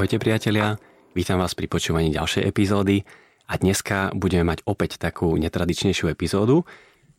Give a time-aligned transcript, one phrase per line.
[0.00, 0.80] Ahojte priatelia,
[1.12, 3.04] vítam vás pri počúvaní ďalšej epizódy
[3.44, 6.64] a dneska budeme mať opäť takú netradičnejšiu epizódu.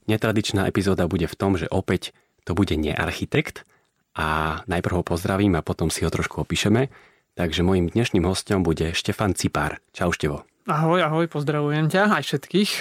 [0.10, 2.09] Netradičná epizóda bude v tom, že opäť
[2.41, 3.70] to bude nearchitekt
[4.18, 6.90] a najprv ho pozdravím a potom si ho trošku opíšeme.
[7.38, 9.77] Takže mojim dnešným hostom bude Štefan Cipár.
[9.94, 10.50] Čau Števo.
[10.66, 12.72] Ahoj, ahoj, pozdravujem ťa aj všetkých.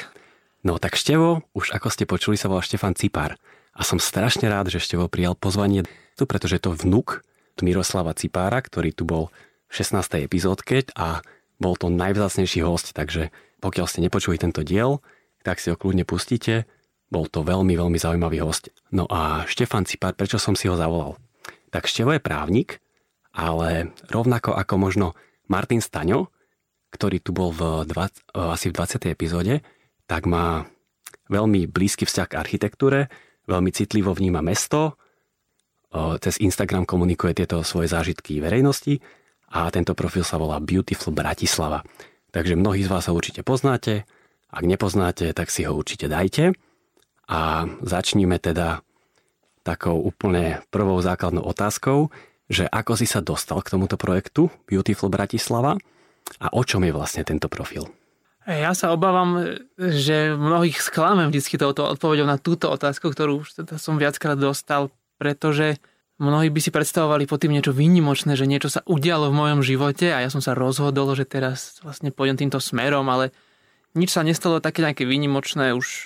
[0.64, 3.36] No tak Števo, už ako ste počuli, sa volá Štefan Cipár.
[3.76, 5.84] A som strašne rád, že Števo prijal pozvanie
[6.16, 7.20] tu, pretože je to vnuk
[7.60, 9.28] Miroslava Cipára, ktorý tu bol
[9.70, 10.26] 16.
[10.26, 11.22] epizódke a
[11.62, 13.30] bol to najvzácnejší host, takže
[13.62, 14.98] pokiaľ ste nepočuli tento diel,
[15.46, 16.66] tak si ho kľudne pustíte.
[17.10, 18.74] Bol to veľmi, veľmi zaujímavý host.
[18.90, 21.18] No a Štefan Cipár, prečo som si ho zavolal?
[21.70, 22.82] Tak Števo je právnik,
[23.30, 25.06] ale rovnako ako možno
[25.46, 26.34] Martin Staňo,
[26.90, 29.14] ktorý tu bol v 20, asi v 20.
[29.14, 29.62] epizóde,
[30.10, 30.66] tak má
[31.30, 33.06] veľmi blízky vzťah k architektúre,
[33.46, 34.98] veľmi citlivo vníma mesto,
[36.22, 39.02] cez Instagram komunikuje tieto svoje zážitky verejnosti
[39.50, 41.82] a tento profil sa volá Beautiful Bratislava.
[42.30, 44.06] Takže mnohí z vás ho určite poznáte,
[44.50, 46.54] ak nepoznáte, tak si ho určite dajte.
[47.30, 48.82] A začníme teda
[49.62, 52.10] takou úplne prvou základnou otázkou,
[52.50, 55.78] že ako si sa dostal k tomuto projektu Beautiful Bratislava
[56.42, 57.86] a o čom je vlastne tento profil?
[58.50, 63.78] Ja sa obávam, že mnohých sklamem vždy touto odpovedou na túto otázku, ktorú už teda
[63.78, 64.90] som viackrát dostal,
[65.20, 65.78] pretože
[66.20, 70.12] Mnohí by si predstavovali po tým niečo výnimočné, že niečo sa udialo v mojom živote
[70.12, 73.32] a ja som sa rozhodol, že teraz vlastne pôjdem týmto smerom, ale
[73.96, 75.98] nič sa nestalo také nejaké výnimočné už e,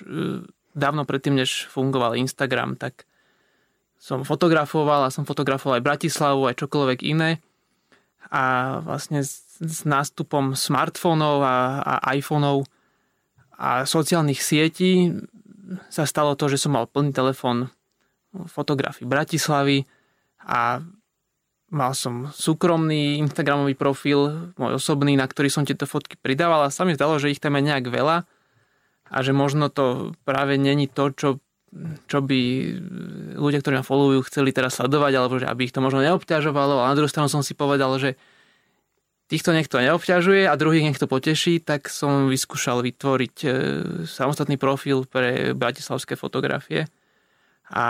[0.70, 3.10] dávno predtým, než fungoval Instagram, tak
[3.98, 7.42] som fotografoval a som fotografoval aj Bratislavu, aj čokoľvek iné.
[8.30, 9.42] A vlastne s,
[9.82, 12.66] nástupom smartfónov a, a iPhoneov
[13.58, 15.10] a sociálnych sietí
[15.90, 17.70] sa stalo to, že som mal plný telefón
[18.34, 19.86] fotografii Bratislavy,
[20.44, 20.84] a
[21.74, 26.86] mal som súkromný Instagramový profil, môj osobný, na ktorý som tieto fotky pridával a sa
[26.86, 28.22] mi zdalo, že ich tam je nejak veľa
[29.10, 31.28] a že možno to práve není to, čo,
[32.06, 32.40] čo by
[33.36, 36.80] ľudia, ktorí ma followujú, chceli teraz sledovať, alebo že aby ich to možno neobťažovalo.
[36.80, 38.16] A na druhú stranu som si povedal, že
[39.28, 43.48] týchto niekto neobťažuje a druhých nech to poteší, tak som vyskúšal vytvoriť e,
[44.06, 46.86] samostatný profil pre bratislavské fotografie
[47.72, 47.84] a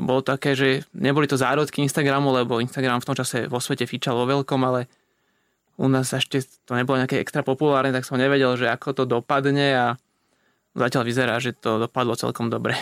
[0.00, 4.16] bolo také, že neboli to zárodky Instagramu, lebo Instagram v tom čase vo svete fičal
[4.16, 4.88] vo veľkom, ale
[5.76, 9.68] u nás ešte to nebolo nejaké extra populárne, tak som nevedel, že ako to dopadne
[9.76, 9.86] a
[10.72, 12.76] zatiaľ vyzerá, že to dopadlo celkom dobre.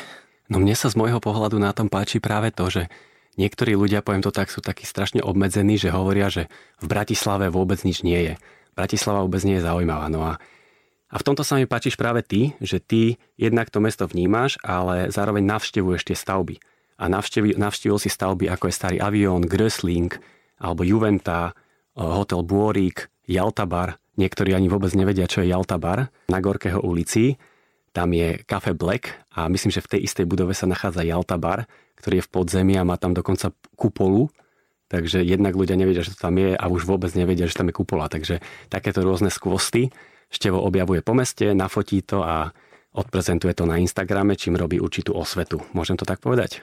[0.51, 2.83] No mne sa z môjho pohľadu na tom páči práve to, že
[3.39, 6.51] niektorí ľudia, poviem to tak, sú takí strašne obmedzení, že hovoria, že
[6.83, 8.35] v Bratislave vôbec nič nie je.
[8.75, 10.07] Bratislava vôbec nie je zaujímavá.
[10.11, 10.43] No a
[11.11, 15.11] a v tomto sa mi páčiš práve ty, že ty jednak to mesto vnímaš, ale
[15.11, 16.63] zároveň navštevuješ tie stavby.
[17.03, 20.15] A navštevil, navštevil si stavby ako je Starý avión, Grösling,
[20.63, 21.55] alebo Juventa, eh,
[21.99, 23.99] hotel Bôrik, Jaltabar.
[24.15, 26.15] Niektorí ani vôbec nevedia, čo je Jaltabar.
[26.31, 27.35] Na Gorkého ulici
[27.91, 31.67] tam je Cafe Black a myslím, že v tej istej budove sa nachádza Jaltabar,
[31.99, 34.31] ktorý je v podzemí a má tam dokonca kupolu.
[34.91, 37.79] Takže jednak ľudia nevedia, že to tam je a už vôbec nevedia, že tam je
[37.79, 38.11] kupola.
[38.11, 39.95] Takže takéto rôzne skvosty
[40.31, 42.55] Števo objavuje po meste, nafotí to a
[42.95, 45.63] odprezentuje to na Instagrame, čím robí určitú osvetu.
[45.75, 46.63] Môžem to tak povedať?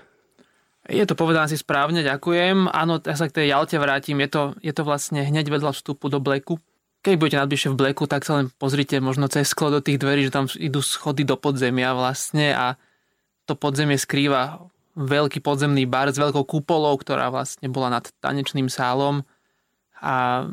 [0.88, 2.72] Je to povedané si správne, ďakujem.
[2.72, 4.24] Áno, ja sa k tej Jalte vrátim.
[4.24, 6.64] Je to, je to vlastne hneď vedľa vstupu do Bleku.
[7.04, 10.24] Keď budete nadbližšie v Bleku, tak sa len pozrite možno cez sklo do tých dverí,
[10.24, 12.80] že tam idú schody do podzemia vlastne a
[13.48, 14.64] to podzemie skrýva
[14.98, 19.22] veľký podzemný bar s veľkou kupolou, ktorá vlastne bola nad tanečným sálom
[20.02, 20.48] a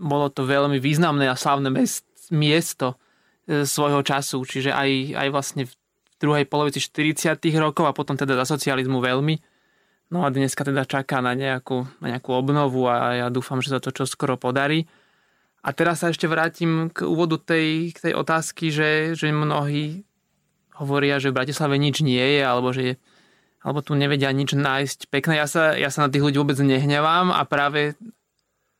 [0.00, 2.98] bolo to veľmi významné a slávne mest, miesto
[3.46, 5.72] e, svojho času, čiže aj, aj vlastne v
[6.20, 7.40] druhej polovici 40.
[7.58, 9.36] rokov a potom teda za socializmu veľmi.
[10.10, 13.78] No a dneska teda čaká na nejakú, na nejakú obnovu a ja dúfam, že sa
[13.78, 14.90] to čo skoro podarí.
[15.60, 20.02] A teraz sa ešte vrátim k úvodu tej, k tej otázky, že, že mnohí
[20.80, 22.96] hovoria, že v Bratislave nič nie je, alebo že
[23.60, 25.36] alebo tu nevedia nič nájsť pekné.
[25.36, 27.92] Ja sa, ja sa na tých ľudí vôbec nehnevám a práve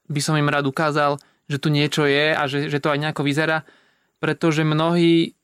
[0.08, 1.20] by som im rád ukázal,
[1.50, 3.66] že tu niečo je a že, že to aj nejako vyzerá,
[4.22, 5.34] pretože mnohí,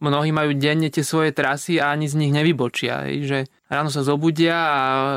[0.00, 3.04] mnohí majú denne tie svoje trasy a ani z nich nevybočia.
[3.04, 5.12] Že ráno sa zobudia a e,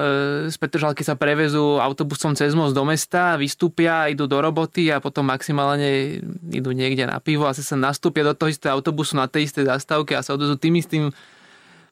[0.51, 5.24] z Petržalky sa prevezú autobusom cez most do mesta, vystúpia, idú do roboty a potom
[5.31, 6.19] maximálne
[6.51, 10.12] idú niekde na pivo a sa nastúpia do toho istého autobusu na tej istej zastávke
[10.12, 11.15] a sa odozú tým istým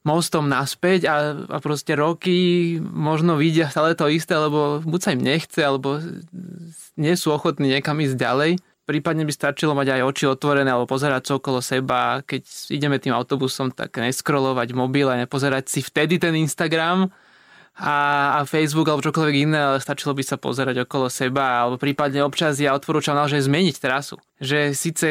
[0.05, 5.25] mostom naspäť a, a proste roky možno vidia stále to isté, lebo buď sa im
[5.25, 5.97] nechce, alebo
[6.95, 8.51] nie sú ochotní niekam ísť ďalej.
[8.85, 12.21] Prípadne by stačilo mať aj oči otvorené alebo pozerať sa okolo seba.
[12.21, 17.09] Keď ideme tým autobusom, tak neskrolovať mobil a nepozerať si vtedy ten Instagram,
[17.75, 17.95] a,
[18.39, 22.55] a Facebook alebo čokoľvek iné, ale stačilo by sa pozerať okolo seba alebo prípadne občas
[22.55, 24.15] ja odporúčam naozaj zmeniť trasu.
[24.39, 25.07] Že síce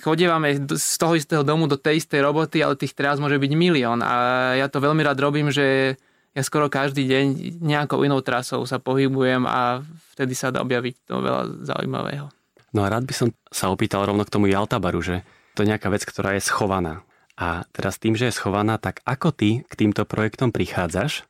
[0.00, 4.00] chodievame z toho istého domu do tej istej roboty, ale tých tras môže byť milión
[4.00, 6.00] a ja to veľmi rád robím, že
[6.32, 7.24] ja skoro každý deň
[7.60, 9.84] nejakou inou trasou sa pohybujem a
[10.16, 12.28] vtedy sa dá objaviť to veľa zaujímavého.
[12.72, 15.24] No a rád by som sa opýtal rovno k tomu Jaltabaru, že
[15.56, 17.04] to je nejaká vec, ktorá je schovaná.
[17.36, 21.24] A teraz tým, že je schovaná, tak ako ty k týmto projektom prichádzaš?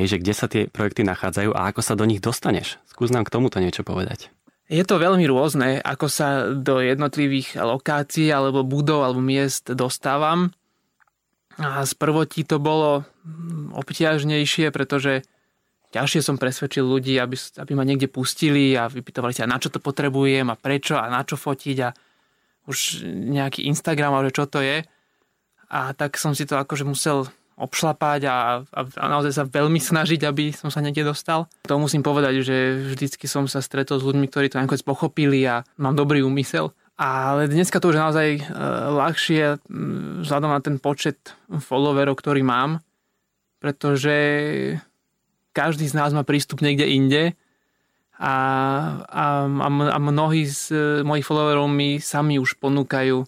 [0.00, 2.80] Hej, že kde sa tie projekty nachádzajú a ako sa do nich dostaneš?
[2.88, 4.32] Skús nám k tomuto niečo povedať.
[4.72, 10.56] Je to veľmi rôzne, ako sa do jednotlivých lokácií alebo budov alebo miest dostávam.
[11.60, 13.04] A z prvotí to bolo
[13.76, 15.20] obťažnejšie, pretože
[15.92, 19.84] ťažšie som presvedčil ľudí, aby, aby ma niekde pustili a vypytovali sa, na čo to
[19.84, 21.92] potrebujem a prečo a na čo fotiť a
[22.64, 24.80] už nejaký Instagram, ale čo to je.
[25.68, 27.28] A tak som si to akože musel
[27.60, 31.44] obšlapať a, a, a naozaj sa veľmi snažiť, aby som sa niekde dostal.
[31.68, 32.56] To musím povedať, že
[32.96, 36.72] vždycky som sa stretol s ľuďmi, ktorí to nakoniec pochopili a mám dobrý úmysel.
[37.00, 38.42] Ale dneska to už je naozaj e,
[38.92, 39.42] ľahšie
[40.24, 42.84] vzhľadom na ten počet followerov, ktorý mám,
[43.56, 44.16] pretože
[45.56, 47.22] každý z nás má prístup niekde inde
[48.20, 48.36] a,
[49.08, 49.24] a,
[49.96, 53.24] a mnohí z mojich followerov mi sami už ponúkajú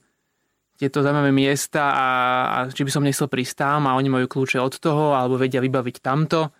[0.82, 2.08] tieto zaujímavé miesta a,
[2.50, 5.62] a či by som nechcel prísť tam a oni majú kľúče od toho alebo vedia
[5.62, 6.50] vybaviť tamto.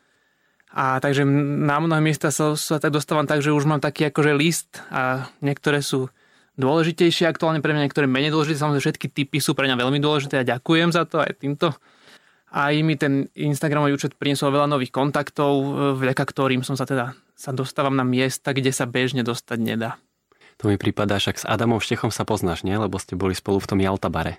[0.73, 4.33] A takže na mnohé miesta sa, sa tak dostávam tak, že už mám taký akože
[4.33, 6.07] list a niektoré sú
[6.55, 8.63] dôležitejšie aktuálne pre mňa, niektoré menej dôležité.
[8.63, 11.75] Samozrejme všetky typy sú pre mňa veľmi dôležité a ďakujem za to aj týmto.
[12.53, 15.53] A i mi ten Instagramový účet priniesol veľa nových kontaktov,
[15.99, 19.99] vďaka ktorým som sa teda sa dostávam na miesta, kde sa bežne dostať nedá.
[20.63, 22.79] To mi prípada, však s Adamom Štechom sa poznáš, nie?
[22.79, 24.39] Lebo ste boli spolu v tom Jaltabare.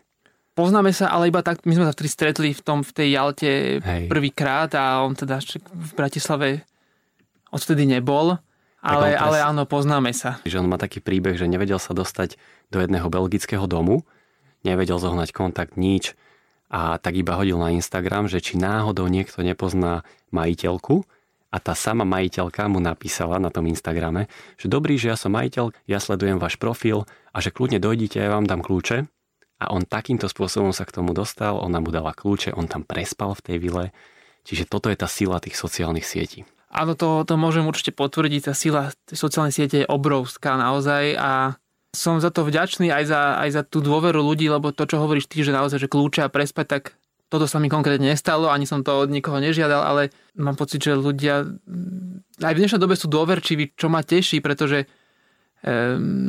[0.55, 3.51] Poznáme sa, ale iba tak, my sme sa vtedy stretli v, tom, v tej Jalte
[4.07, 6.47] prvýkrát a on teda v Bratislave
[7.51, 8.37] odvtedy nebol.
[8.83, 10.43] Ale, ale áno, poznáme sa.
[10.43, 12.35] Že on má taký príbeh, že nevedel sa dostať
[12.67, 14.03] do jedného belgického domu,
[14.67, 16.15] nevedel zohnať kontakt, nič
[16.67, 20.03] a tak iba hodil na Instagram, že či náhodou niekto nepozná
[20.35, 21.07] majiteľku
[21.53, 24.25] a tá sama majiteľka mu napísala na tom Instagrame,
[24.57, 28.33] že dobrý, že ja som majiteľ, ja sledujem váš profil a že kľudne dojdite, ja
[28.33, 29.05] vám dám kľúče.
[29.61, 33.37] A on takýmto spôsobom sa k tomu dostal, ona mu dala kľúče, on tam prespal
[33.37, 33.85] v tej vile.
[34.43, 36.43] Čiže toto je tá sila tých sociálnych sietí.
[36.73, 41.61] Áno, to, to môžem určite potvrdiť, tá sila sociálnej siete je obrovská naozaj a
[41.93, 45.29] som za to vďačný aj za, aj za tú dôveru ľudí, lebo to, čo hovoríš
[45.29, 46.83] ty, že naozaj, že kľúče a prespať, tak
[47.33, 50.93] toto sa mi konkrétne nestalo, ani som to od nikoho nežiadal, ale mám pocit, že
[50.93, 51.49] ľudia
[52.45, 54.87] aj v dnešnej dobe sú dôverčiví, čo ma teší, pretože e,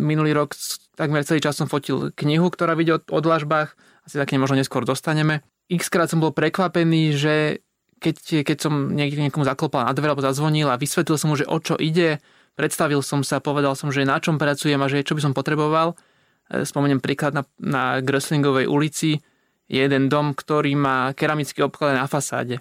[0.00, 0.56] minulý rok
[0.96, 3.76] takmer celý čas som fotil knihu, ktorá vidie o odlažbách,
[4.08, 5.44] asi tak možno neskôr dostaneme.
[5.68, 7.60] X krát som bol prekvapený, že
[8.00, 11.44] keď, keď som niekde niekomu zaklopal na dvere alebo zazvonil a vysvetlil som mu, že
[11.44, 12.24] o čo ide,
[12.56, 16.00] predstavil som sa, povedal som, že na čom pracujem a že čo by som potreboval.
[16.48, 19.20] E, spomeniem príklad na, na Gröslingovej ulici,
[19.69, 22.61] jeden dom, ktorý má keramický obklad na fasáde.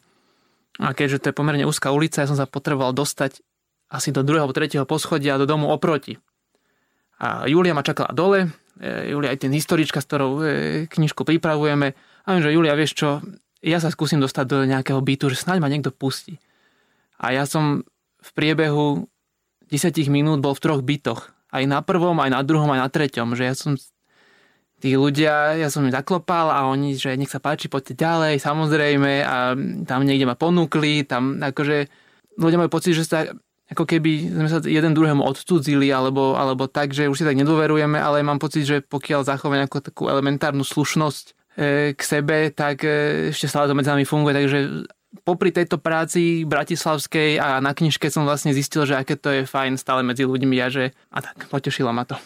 [0.82, 3.44] A keďže to je pomerne úzka ulica, ja som sa potreboval dostať
[3.94, 6.18] asi do druhého tretieho poschodia do domu oproti.
[7.22, 8.50] A Julia ma čakala dole,
[8.82, 10.44] e, Julia aj ten historička, s ktorou e,
[10.90, 11.94] knižku pripravujeme.
[12.26, 13.22] A viem, že Julia, vieš čo,
[13.62, 16.42] ja sa skúsim dostať do nejakého bytu, že snáď ma niekto pustí.
[17.22, 17.86] A ja som
[18.20, 19.06] v priebehu
[19.70, 21.32] 10 minút bol v troch bytoch.
[21.54, 23.38] Aj na prvom, aj na druhom, aj na treťom.
[23.38, 23.78] Že ja som
[24.84, 29.24] tí ľudia, ja som im zaklopal a oni, že nech sa páči, poďte ďalej, samozrejme
[29.24, 29.56] a
[29.88, 31.88] tam niekde ma ponúkli, tam akože
[32.36, 33.24] ľudia majú pocit, že sa
[33.72, 37.96] ako keby sme sa jeden druhému odcudzili alebo, alebo tak, že už si tak nedôverujeme,
[37.96, 41.34] ale mám pocit, že pokiaľ zachováme nejakú takú elementárnu slušnosť e,
[41.96, 44.60] k sebe, tak e, ešte stále to medzi nami funguje, takže
[45.24, 49.80] popri tejto práci bratislavskej a na knižke som vlastne zistil, že aké to je fajn
[49.80, 52.20] stále medzi ľuďmi a že a tak potešilo ma to.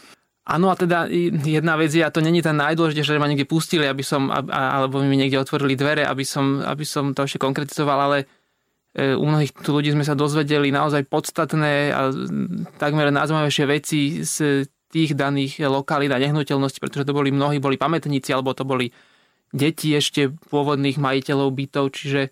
[0.48, 1.12] Áno, a teda
[1.44, 5.04] jedna vec je, a to není ten najdôležitejšie, že ma niekde pustili, aby som, alebo
[5.04, 8.18] mi niekde otvorili dvere, aby som, aby som to ešte konkretizoval, ale
[8.96, 12.16] e, u mnohých tu ľudí sme sa dozvedeli naozaj podstatné a
[12.80, 18.32] takmer najzaujímavejšie veci z tých daných lokalít a nehnuteľností, pretože to boli mnohí, boli pamätníci,
[18.32, 18.88] alebo to boli
[19.52, 22.30] deti ešte pôvodných majiteľov bytov, čiže e,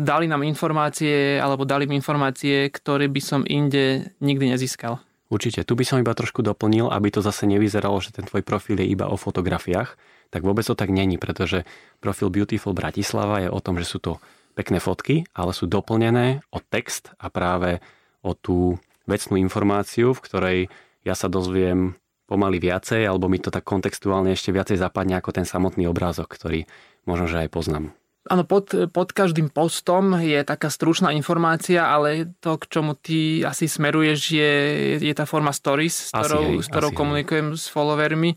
[0.00, 4.96] dali nám informácie, alebo dali mi informácie, ktoré by som inde nikdy nezískal.
[5.34, 8.78] Určite, tu by som iba trošku doplnil, aby to zase nevyzeralo, že ten tvoj profil
[8.78, 9.98] je iba o fotografiách,
[10.30, 11.66] tak vôbec to tak není, pretože
[11.98, 14.22] profil Beautiful Bratislava je o tom, že sú to
[14.54, 17.82] pekné fotky, ale sú doplnené o text a práve
[18.22, 18.78] o tú
[19.10, 20.58] vecnú informáciu, v ktorej
[21.02, 21.98] ja sa dozviem
[22.30, 26.70] pomaly viacej, alebo mi to tak kontextuálne ešte viacej zapadne ako ten samotný obrázok, ktorý
[27.10, 27.90] možno, že aj poznám.
[28.24, 33.68] Áno, pod, pod každým postom je taká stručná informácia, ale to, k čomu ty asi
[33.68, 34.52] smeruješ, je,
[34.96, 37.60] je tá forma stories, s ktorou, hej, s ktorou komunikujem hej.
[37.60, 38.32] s followermi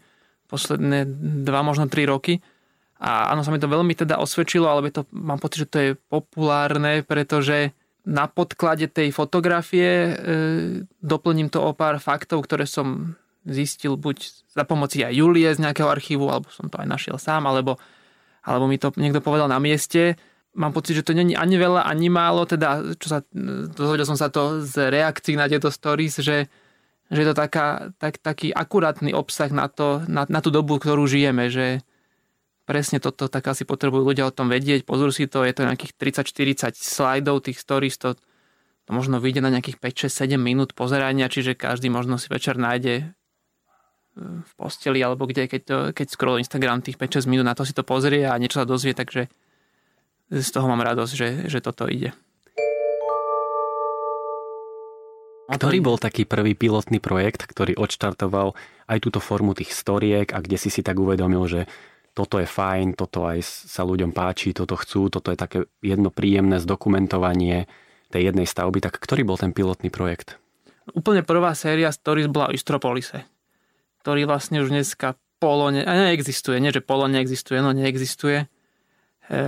[0.52, 1.08] posledné
[1.48, 2.44] dva, možno tri roky.
[3.00, 5.90] A áno, sa mi to veľmi teda osvedčilo, ale to, mám pocit, že to je
[6.10, 7.72] populárne, pretože
[8.08, 10.12] na podklade tej fotografie e,
[11.04, 15.88] doplním to o pár faktov, ktoré som zistil buď za pomoci aj Julie z nejakého
[15.88, 17.80] archívu, alebo som to aj našiel sám, alebo
[18.48, 20.16] alebo mi to niekto povedal na mieste.
[20.56, 23.20] Mám pocit, že to není ani veľa, ani málo, teda čo sa,
[23.76, 26.48] dozvedel som sa to z reakcií na tieto stories, že,
[27.12, 31.06] že je to taká, tak, taký akurátny obsah na, to, na, na tú dobu, ktorú
[31.06, 31.84] žijeme, že
[32.66, 34.88] presne toto tak asi potrebujú ľudia o tom vedieť.
[34.88, 38.16] Pozor si to, je to nejakých 30-40 slajdov tých stories, to,
[38.88, 42.56] to možno vyjde na nejakých 5, 6, 7 minút pozerania, čiže každý možno si večer
[42.56, 43.17] nájde
[44.18, 47.78] v posteli alebo kde, keď, to, keď scroll Instagram tých 5-6 minút na to si
[47.78, 49.30] to pozrie a niečo sa dozvie, takže
[50.34, 52.12] z toho mám radosť, že, že toto ide.
[55.48, 58.52] Ktorý bol taký prvý pilotný projekt, ktorý odštartoval
[58.92, 61.62] aj túto formu tých storiek a kde si si tak uvedomil, že
[62.12, 66.60] toto je fajn, toto aj sa ľuďom páči, toto chcú, toto je také jedno príjemné
[66.60, 67.70] zdokumentovanie
[68.12, 68.84] tej jednej stavby.
[68.84, 70.36] Tak ktorý bol ten pilotný projekt?
[70.92, 73.37] Úplne prvá séria Stories bola v Istropolise
[74.08, 76.64] ktorý vlastne už dneska polo ne, neexistuje.
[76.64, 78.48] Nie, že polo neexistuje, no neexistuje.
[78.48, 79.40] E,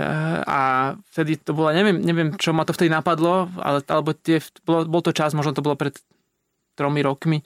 [0.44, 4.84] a vtedy to bolo, neviem, neviem, čo ma to vtedy napadlo, ale, alebo tie, bolo,
[4.84, 5.96] bol to čas, možno to bolo pred
[6.76, 7.40] tromi rokmi,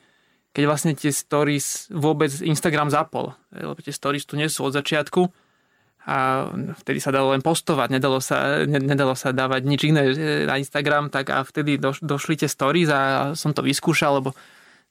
[0.51, 3.39] keď vlastne tie stories vôbec Instagram zapol.
[3.55, 5.31] E, lebo tie stories tu nie sú od začiatku
[6.11, 6.51] a
[6.83, 10.15] vtedy sa dalo len postovať, nedalo sa, ne, nedalo sa dávať nič iné e,
[10.51, 14.35] na Instagram, tak a vtedy doš, došli tie stories a som to vyskúšal, lebo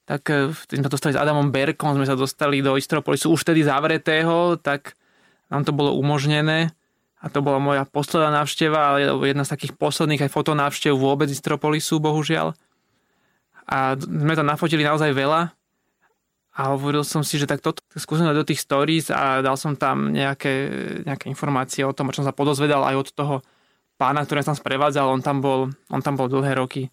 [0.04, 3.64] tak e, vtedy sme dostali s Adamom Berkom, sme sa dostali do Istropolisu už vtedy
[3.64, 5.00] zavretého, tak
[5.48, 6.76] nám to bolo umožnené
[7.24, 12.04] a to bola moja posledná návšteva, ale jedna z takých posledných aj fotonávštev vôbec Istropolisu,
[12.04, 12.52] bohužiaľ.
[13.64, 15.56] A sme tam nafotili naozaj veľa
[16.54, 20.12] a hovoril som si, že tak toto skúsim do tých stories a dal som tam
[20.12, 20.68] nejaké,
[21.08, 23.36] nejaké informácie o tom, o čom sa podozvedal aj od toho
[23.96, 25.08] pána, ktorý tam sprevádzal.
[25.08, 26.92] On tam bol, on tam bol dlhé roky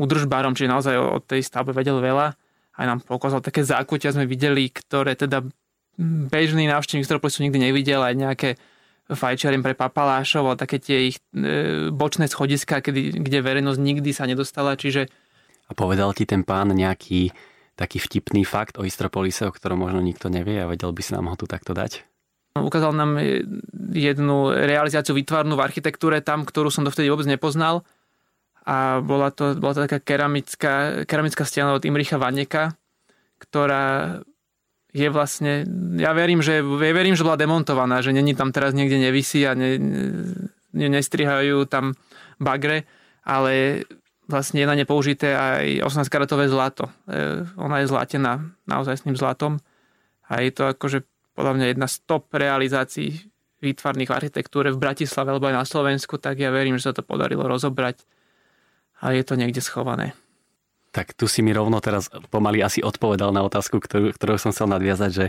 [0.00, 2.45] udržbárom, čiže naozaj o tej stavbe vedel veľa
[2.76, 5.44] aj nám pokázal také zákutia, sme videli, ktoré teda
[6.30, 8.50] bežný návštevník Stropolisu nikdy nevidel, aj nejaké
[9.08, 14.26] fajčiariem pre papalášov, ale také tie ich e, bočné schodiska, kedy, kde verejnosť nikdy sa
[14.26, 15.06] nedostala, čiže...
[15.66, 17.30] A povedal ti ten pán nejaký
[17.76, 21.28] taký vtipný fakt o Istropolise, o ktorom možno nikto nevie a vedel by si nám
[21.28, 22.02] ho tu takto dať?
[22.56, 23.20] Ukázal nám
[23.92, 27.84] jednu realizáciu výtvarnú v architektúre tam, ktorú som dovtedy vôbec nepoznal
[28.66, 32.74] a bola to, bola to taká keramická, keramická stena od Imricha Vaneka,
[33.38, 34.18] ktorá
[34.90, 35.62] je vlastne,
[36.00, 39.54] ja verím, že, ja verím, že bola demontovaná, že není tam teraz niekde nevisí a
[39.54, 39.78] ne,
[40.74, 41.94] ne, nestrihajú tam
[42.42, 42.88] bagre,
[43.22, 43.84] ale
[44.26, 46.90] vlastne je na ne použité aj 18-karatové zlato.
[47.06, 49.62] E, ona je zlatená naozaj s tým zlatom
[50.26, 51.06] a je to akože
[51.36, 53.30] podľa mňa jedna z top realizácií
[53.60, 57.44] výtvarných architektúre v Bratislave alebo aj na Slovensku, tak ja verím, že sa to podarilo
[57.44, 58.15] rozobrať
[59.00, 60.16] a je to niekde schované.
[60.96, 64.72] Tak tu si mi rovno teraz pomaly asi odpovedal na otázku, ktorú, ktorú som chcel
[64.72, 65.26] nadviazať, že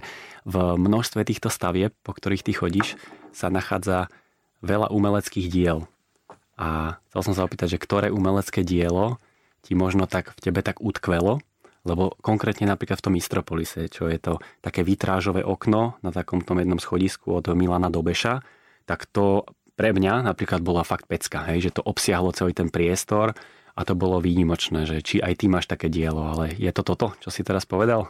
[0.47, 2.95] v množstve týchto stavieb, po ktorých ty chodíš,
[3.35, 4.07] sa nachádza
[4.63, 5.83] veľa umeleckých diel.
[6.55, 9.19] A chcel som sa opýtať, že ktoré umelecké dielo
[9.61, 11.43] ti možno tak v tebe tak utkvelo,
[11.83, 16.63] lebo konkrétne napríklad v tom Istropolise, čo je to také vitrážové okno na takom tom
[16.63, 18.39] jednom schodisku od Milana do Beša,
[18.87, 19.43] tak to
[19.75, 23.37] pre mňa napríklad bola fakt pecka, hej, že to obsiahlo celý ten priestor,
[23.77, 27.13] a to bolo výnimočné, že či aj ty máš také dielo, ale je to toto,
[27.21, 28.09] čo si teraz povedal?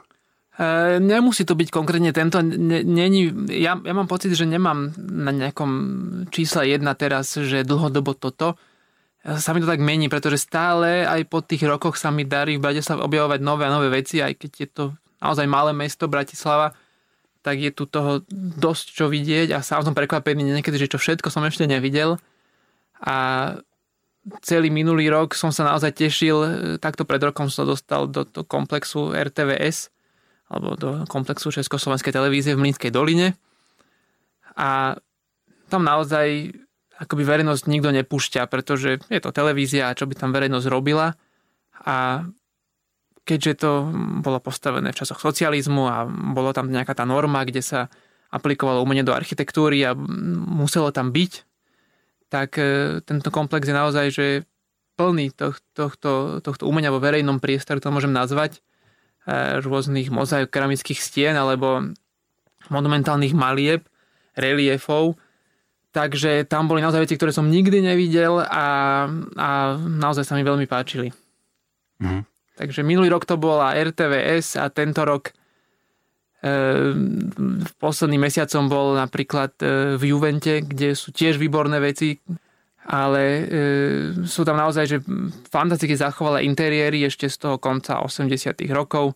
[0.55, 2.39] E, nemusí to byť konkrétne tento.
[2.39, 5.71] Není, ja, ja mám pocit, že nemám na nejakom
[6.31, 8.55] čísle jedna teraz, že dlhodobo toto.
[9.27, 12.63] Sa mi to tak mení, pretože stále aj po tých rokoch sa mi darí v
[12.63, 14.83] Bratislave objavovať nové a nové veci, aj keď je to
[15.19, 16.71] naozaj malé mesto Bratislava,
[17.43, 21.27] tak je tu toho dosť čo vidieť a sám som prekvapený niekedy, že čo všetko
[21.27, 22.15] som ešte nevidel.
[23.03, 23.15] A
[24.43, 28.43] celý minulý rok som sa naozaj tešil, e, takto pred rokom som dostal do, do
[28.43, 29.89] komplexu RTVS,
[30.47, 33.35] alebo do komplexu Československej televízie v Mlínskej doline.
[34.55, 34.95] A
[35.67, 36.55] tam naozaj
[36.97, 41.13] akoby verejnosť nikto nepúšťa, pretože je to televízia a čo by tam verejnosť robila.
[41.85, 42.25] A
[43.27, 43.71] keďže to
[44.23, 47.91] bolo postavené v časoch socializmu a bolo tam nejaká tá norma, kde sa
[48.31, 51.31] aplikovalo umenie do architektúry a muselo tam byť,
[52.27, 54.27] tak e, tento komplex je naozaj že
[54.97, 58.59] plný tohto, tohto, tohto umenia vo verejnom priestore, to môžem nazvať,
[59.27, 61.83] e, rôznych mozaik keramických stien alebo
[62.67, 63.85] monumentálnych malieb,
[64.35, 65.15] reliefov,
[65.97, 69.49] Takže tam boli naozaj veci, ktoré som nikdy nevidel a, a
[69.81, 71.09] naozaj sa mi veľmi páčili.
[71.97, 72.21] Mm.
[72.53, 75.33] Takže minulý rok to bola RTVS a tento rok
[77.67, 82.19] v posledný mesiacom bol napríklad e, v Juvente, kde sú tiež výborné veci,
[82.87, 83.43] ale e,
[84.23, 84.97] sú tam naozaj, že
[85.51, 89.13] fantasticky zachovalé interiéry ešte z toho konca 80 rokov.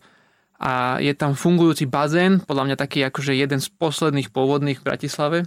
[0.62, 5.38] A je tam fungujúci bazén, podľa mňa taký akože jeden z posledných pôvodných v Bratislave.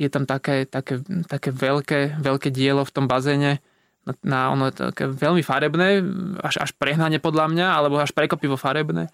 [0.00, 3.60] Je tam také, také, také veľké, veľké dielo v tom bazéne,
[4.24, 6.00] na ono je také veľmi farebné,
[6.40, 9.12] až, až prehnane podľa mňa, alebo až prekopivo farebné.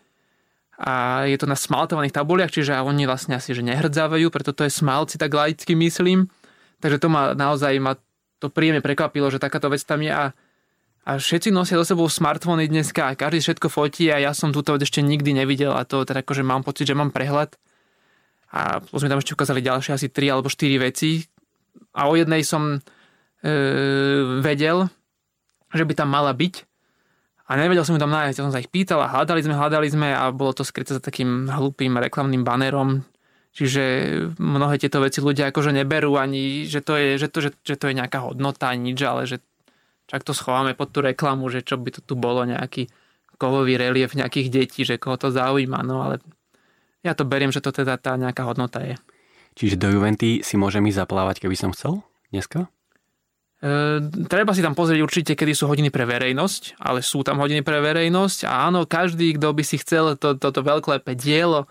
[0.77, 4.73] A je to na smaltovaných tabuliach, čiže oni vlastne asi že nehrdzávajú, preto to je
[4.73, 6.29] smalci, tak laicky myslím.
[6.85, 7.97] Takže to ma naozaj ma
[8.37, 10.13] to príjemne prekvapilo, že takáto vec tam je.
[10.13, 10.37] A,
[11.09, 14.77] a všetci nosia so sebou smartfóny dneska a každý všetko fotí a ja som túto
[14.77, 17.57] ešte nikdy nevidel a to teda akože mám pocit, že mám prehľad.
[18.53, 21.25] A plus mi tam ešte ukázali ďalšie asi 3 alebo 4 veci.
[21.97, 22.79] A o jednej som e,
[24.45, 24.93] vedel,
[25.73, 26.76] že by tam mala byť
[27.47, 28.37] a nevedel som ju tam nájsť.
[28.39, 31.03] Ja som sa ich pýtal a hľadali sme, hľadali sme a bolo to skryté za
[31.03, 33.07] takým hlupým reklamným banerom,
[33.57, 33.83] Čiže
[34.37, 37.89] mnohé tieto veci ľudia akože neberú ani, že to je, že to, že, že to
[37.89, 39.41] je nejaká hodnota, nič, ale že
[40.13, 42.93] čak to schováme pod tú reklamu, že čo by to tu bolo, nejaký
[43.41, 46.21] kovový relief nejakých detí, že koho to zaujíma, no ale
[47.01, 49.01] ja to beriem, že to teda tá nejaká hodnota je.
[49.57, 52.69] Čiže do Juventy si môžem ísť zaplávať, keby som chcel dneska?
[53.57, 57.65] E, treba si tam pozrieť určite, kedy sú hodiny pre verejnosť, ale sú tam hodiny
[57.65, 61.65] pre verejnosť a áno, každý, kto by si chcel to, toto veľklepé dielo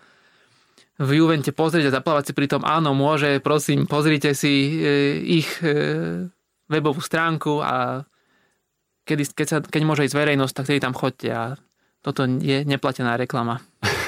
[0.97, 5.49] v Juvente pozrieť a zaplávať si pri tom, áno, môže, prosím, pozrite si e, ich
[5.61, 6.25] e,
[6.65, 8.01] webovú stránku a
[9.05, 11.53] kedy, keď, sa, keď môže ísť verejnosť, tak tedy tam chodte a
[12.01, 13.61] toto je neplatená reklama.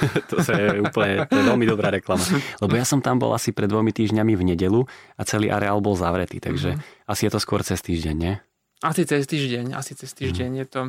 [0.32, 2.24] to je úplne to je veľmi dobrá reklama.
[2.62, 4.82] Lebo ja som tam bol asi pred dvomi týždňami v nedelu
[5.18, 7.10] a celý areál bol zavretý, takže mm-hmm.
[7.10, 8.34] asi je to skôr cez týždeň, nie?
[8.86, 10.62] Asi cez týždeň, asi cez týždeň mm-hmm.
[10.62, 10.82] je to.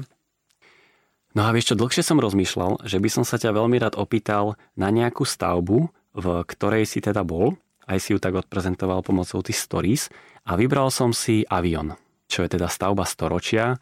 [1.37, 4.57] No a vieš čo, dlhšie som rozmýšľal, že by som sa ťa veľmi rád opýtal
[4.75, 7.55] na nejakú stavbu, v ktorej si teda bol,
[7.89, 10.13] aj si ju tak odprezentoval pomocou tých stories
[10.49, 11.97] a vybral som si Avion,
[12.29, 13.77] čo je teda stavba storočia,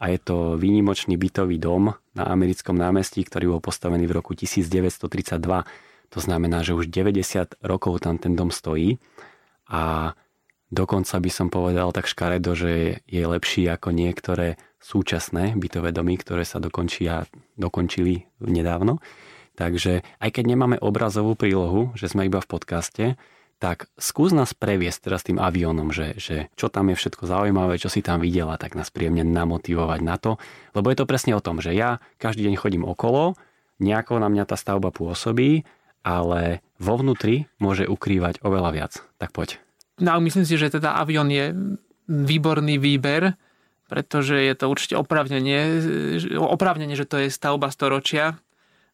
[0.00, 5.36] a je to výnimočný bytový dom na americkom námestí, ktorý bol postavený v roku 1932.
[6.10, 8.96] To znamená, že už 90 rokov tam ten dom stojí
[9.68, 10.16] a
[10.72, 16.48] dokonca by som povedal tak škaredo, že je lepší ako niektoré súčasné bytové domy, ktoré
[16.48, 17.28] sa dokončia,
[17.60, 18.98] dokončili nedávno.
[19.54, 23.04] Takže aj keď nemáme obrazovú prílohu, že sme iba v podcaste,
[23.60, 27.92] tak skús nás previesť teraz tým aviónom, že, že čo tam je všetko zaujímavé, čo
[27.92, 30.40] si tam videla, tak nás príjemne namotivovať na to.
[30.72, 33.36] Lebo je to presne o tom, že ja každý deň chodím okolo,
[33.76, 35.68] nejako na mňa tá stavba pôsobí,
[36.00, 38.92] ale vo vnútri môže ukrývať oveľa viac.
[39.20, 39.60] Tak poď.
[40.00, 41.52] No, myslím si, že teda avión je
[42.08, 43.36] výborný výber,
[43.92, 45.60] pretože je to určite opravnenie,
[46.32, 48.40] opravnenie, že to je stavba storočia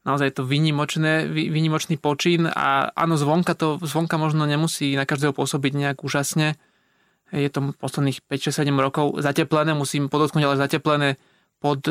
[0.06, 5.72] naozaj to výnimočné, výnimočný počin a áno, zvonka to zvonka možno nemusí na každého pôsobiť
[5.74, 6.54] nejak úžasne.
[7.34, 11.08] Je to posledných 5-7 rokov zateplené, musím podotknúť, ale zateplené
[11.58, 11.82] pod,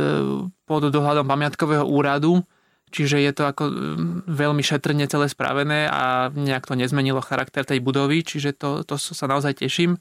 [0.63, 2.47] pod dohľadom pamiatkového úradu,
[2.95, 7.83] čiže je to ako mm, veľmi šetrne celé spravené a nejak to nezmenilo charakter tej
[7.83, 9.99] budovy, čiže to, to sa naozaj teším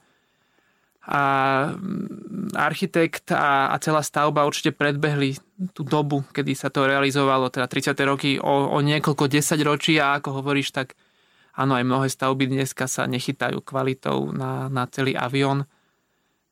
[1.05, 1.21] a
[2.57, 5.39] architekt a, a celá stavba určite predbehli
[5.71, 7.95] tú dobu, kedy sa to realizovalo, teda 30.
[8.07, 10.99] roky o, o niekoľko desať ročí a ako hovoríš, tak
[11.55, 15.67] áno, aj mnohé stavby dneska sa nechytajú kvalitou na, na celý avión.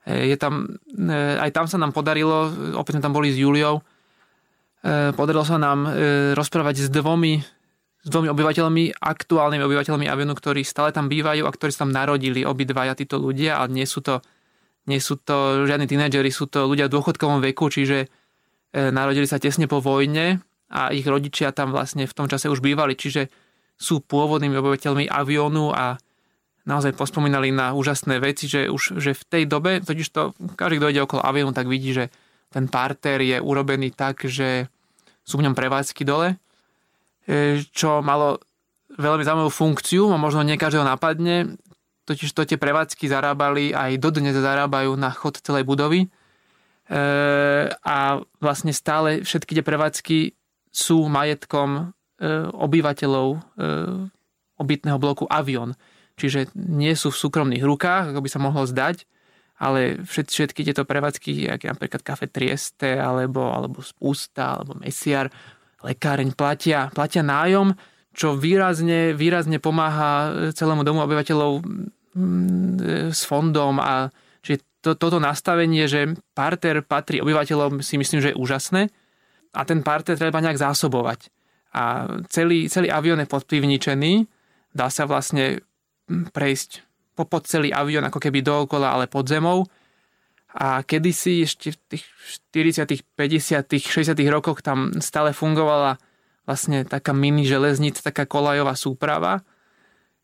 [0.06, 3.82] E, je tam, e, aj tam sa nám podarilo, opäť sme tam boli s Juliou,
[4.82, 5.90] e, podarilo sa nám
[6.38, 7.42] rozprávať s dvomi,
[8.02, 12.46] s dvomi obyvateľmi, aktuálnymi obyvateľmi avionu, ktorí stále tam bývajú a ktorí sa tam narodili,
[12.46, 14.22] obidvaja títo ľudia, ale nie sú to
[14.86, 18.08] nie sú to žiadni tínedžeri, sú to ľudia v dôchodkovom veku, čiže e,
[18.90, 20.42] narodili sa tesne po vojne
[20.72, 23.30] a ich rodičia tam vlastne v tom čase už bývali, čiže
[23.78, 25.98] sú pôvodnými obyvateľmi aviónu a
[26.66, 30.90] naozaj pospomínali na úžasné veci, že už že v tej dobe, totiž to každý, kto
[30.90, 32.10] ide okolo aviónu, tak vidí, že
[32.50, 34.66] ten parter je urobený tak, že
[35.22, 36.38] sú v ňom prevádzky dole,
[37.26, 38.42] e, čo malo
[38.98, 41.56] veľmi zaujímavú funkciu a možno nie každého napadne
[42.04, 46.06] totiž to tie prevádzky zarábali aj dodnes zarábajú na chod celej budovy.
[46.06, 46.08] E,
[47.70, 47.98] a
[48.42, 50.18] vlastne stále všetky tie prevádzky
[50.72, 51.82] sú majetkom e,
[52.52, 53.38] obyvateľov e,
[54.58, 55.74] obytného bloku Avion.
[56.18, 59.08] Čiže nie sú v súkromných rukách, ako by sa mohlo zdať,
[59.62, 65.30] ale všetky, všetky tieto prevádzky, ako napríklad Kafe Trieste, alebo, alebo Spústa, alebo Mesiar,
[65.82, 67.74] lekáreň, platia, platia nájom
[68.12, 71.64] čo výrazne, výrazne pomáha celému domu obyvateľov
[73.08, 74.12] s fondom a
[74.44, 78.92] čiže to, toto nastavenie, že parter patrí obyvateľom si myslím, že je úžasné
[79.52, 81.32] a ten parter treba nejak zásobovať.
[81.72, 84.12] A celý, celý avión je podpivničený,
[84.76, 85.64] dá sa vlastne
[86.08, 89.68] prejsť po pod celý avión ako keby dookola, ale pod zemou.
[90.52, 92.04] A kedysi ešte v tých
[92.52, 94.16] 40., 50., 60.
[94.28, 95.96] rokoch tam stále fungovala
[96.46, 99.46] vlastne taká mini železnica, taká kolajová súprava.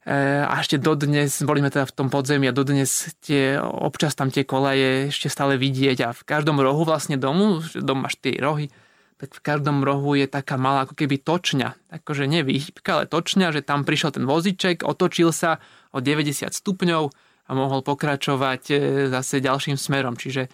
[0.02, 4.32] E, a ešte dodnes, boli sme teda v tom podzemí a dodnes tie, občas tam
[4.32, 8.70] tie kolaje ešte stále vidieť a v každom rohu vlastne domu, dom máš tie rohy,
[9.18, 11.90] tak v každom rohu je taká malá ako keby točňa.
[11.90, 15.58] Akože nie výhybka, ale točňa, že tam prišiel ten voziček, otočil sa
[15.90, 17.02] o 90 stupňov
[17.48, 18.74] a mohol pokračovať e,
[19.10, 20.14] zase ďalším smerom.
[20.14, 20.46] Čiže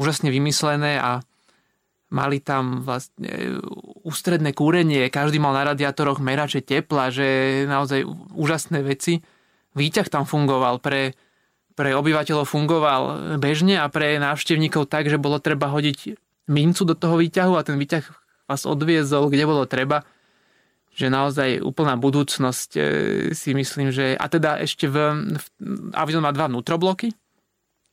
[0.00, 1.20] úžasne vymyslené a
[2.08, 3.60] mali tam vlastne e,
[4.04, 9.20] ústredné kúrenie, každý mal na radiátoroch merače tepla, že naozaj úžasné veci.
[9.76, 11.12] Výťah tam fungoval pre,
[11.76, 13.02] pre obyvateľov fungoval
[13.36, 16.16] bežne a pre návštevníkov tak, že bolo treba hodiť
[16.48, 18.04] mincu do toho výťahu a ten výťah
[18.48, 20.08] vás odviezol, kde bolo treba.
[20.96, 22.80] Že naozaj úplná budúcnosť e,
[23.36, 24.16] si myslím, že...
[24.16, 24.96] A teda ešte v,
[25.36, 25.46] v
[25.94, 27.12] Avion má dva vnútrobloky.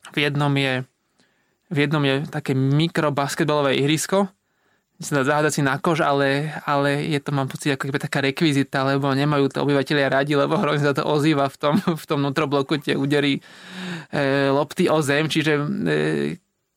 [0.09, 0.87] V jednom je,
[1.69, 4.29] v jednom je také mikrobasketbalové ihrisko,
[4.95, 8.87] sa dá si na kož, ale, ale je to, mám pocit, ako keby taká rekvizita,
[8.87, 12.79] lebo nemajú to obyvateľia radi, lebo hrozne sa to ozýva v tom, v tom vnútrobloku,
[12.79, 13.43] tie údery
[14.15, 15.63] e, lopty o zem, čiže e,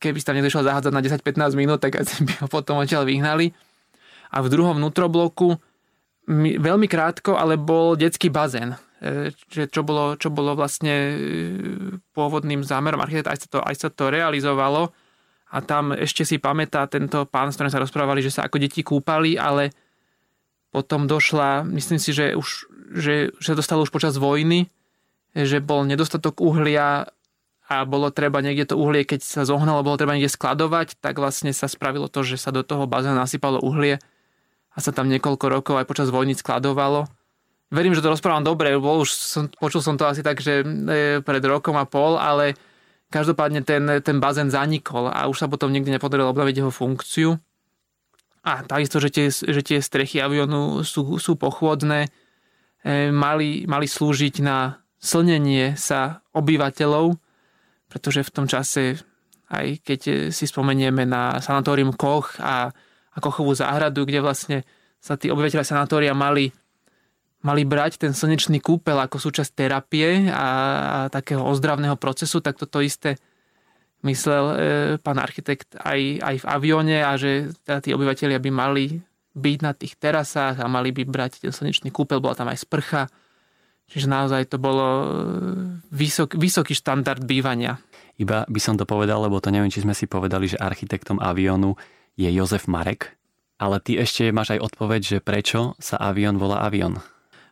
[0.03, 3.07] keby si tam niekto išiel zahádzať na 10-15 minút, tak asi by ho potom odtiaľ
[3.07, 3.55] vyhnali.
[4.35, 5.55] A v druhom vnútrobloku
[6.59, 8.77] veľmi krátko, ale bol detský bazén.
[8.99, 11.15] E, čo bolo, čo bolo vlastne e,
[12.11, 14.91] pôvodným zámerom architekta, aj sa, to, aj sa to realizovalo.
[15.49, 18.85] A tam ešte si pamätá tento pán, s ktorým sa rozprávali, že sa ako deti
[18.85, 19.73] kúpali, ale
[20.69, 24.67] potom došla, myslím si, že už že, že dostalo už počas vojny,
[25.37, 27.13] že bol nedostatok uhlia
[27.69, 31.53] a bolo treba niekde to uhlie, keď sa zohnalo, bolo treba niekde skladovať, tak vlastne
[31.53, 34.01] sa spravilo to, že sa do toho bazénu nasypalo uhlie
[34.73, 37.05] a sa tam niekoľko rokov aj počas vojny skladovalo.
[37.69, 41.21] Verím, že to rozprávam dobre, bol už som, počul som to asi tak, že e,
[41.21, 42.57] pred rokom a pol, ale
[43.13, 47.37] každopádne ten, ten bazén zanikol a už sa potom nikdy nepodarilo obnoviť jeho funkciu.
[48.41, 52.09] A takisto, že tie, že tie strechy aviónu sú, sú pochôdne,
[52.81, 57.21] e, mali, mali slúžiť na slnenie sa obyvateľov,
[57.85, 58.97] pretože v tom čase,
[59.53, 59.99] aj keď
[60.33, 62.73] si spomenieme na sanatórium Koch a,
[63.13, 64.57] a Kochovú záhradu, kde vlastne
[64.97, 66.49] sa tí obyvateľe sanatória mali,
[67.39, 72.83] mali brať ten slnečný kúpel ako súčasť terapie a, a takého ozdravného procesu, tak toto
[72.83, 73.15] isté
[74.03, 74.55] myslel e,
[74.99, 78.85] pán architekt aj, aj v avióne a že teda tí obyvateľia by mali
[79.35, 83.07] byť na tých terasách a mali by brať ten slnečný kúpel, bola tam aj sprcha
[83.89, 85.05] Čiže naozaj to bolo e,
[85.89, 87.81] vysok, vysoký štandard bývania.
[88.21, 91.73] Iba by som to povedal, lebo to neviem, či sme si povedali, že architektom aviónu
[92.13, 93.17] je Jozef Marek.
[93.57, 97.01] Ale ty ešte máš aj odpoveď, že prečo sa avión volá avión.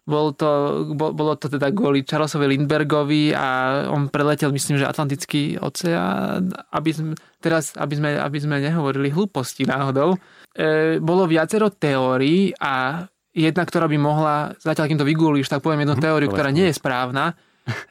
[0.07, 0.49] Bol to,
[0.95, 3.47] bol, bolo to teda kvôli Charlesovi Lindbergovi a
[3.91, 7.11] on preletel, myslím, že Atlantický oceán, aby sme,
[7.43, 10.15] teraz, aby sme, aby sme nehovorili hlúposti náhodou.
[10.55, 13.03] E, bolo viacero teórií a
[13.35, 16.71] jedna, ktorá by mohla, zatiaľ kým to vygúliš, tak poviem jednu mhm, teóriu, ktorá nie
[16.71, 17.35] je správna.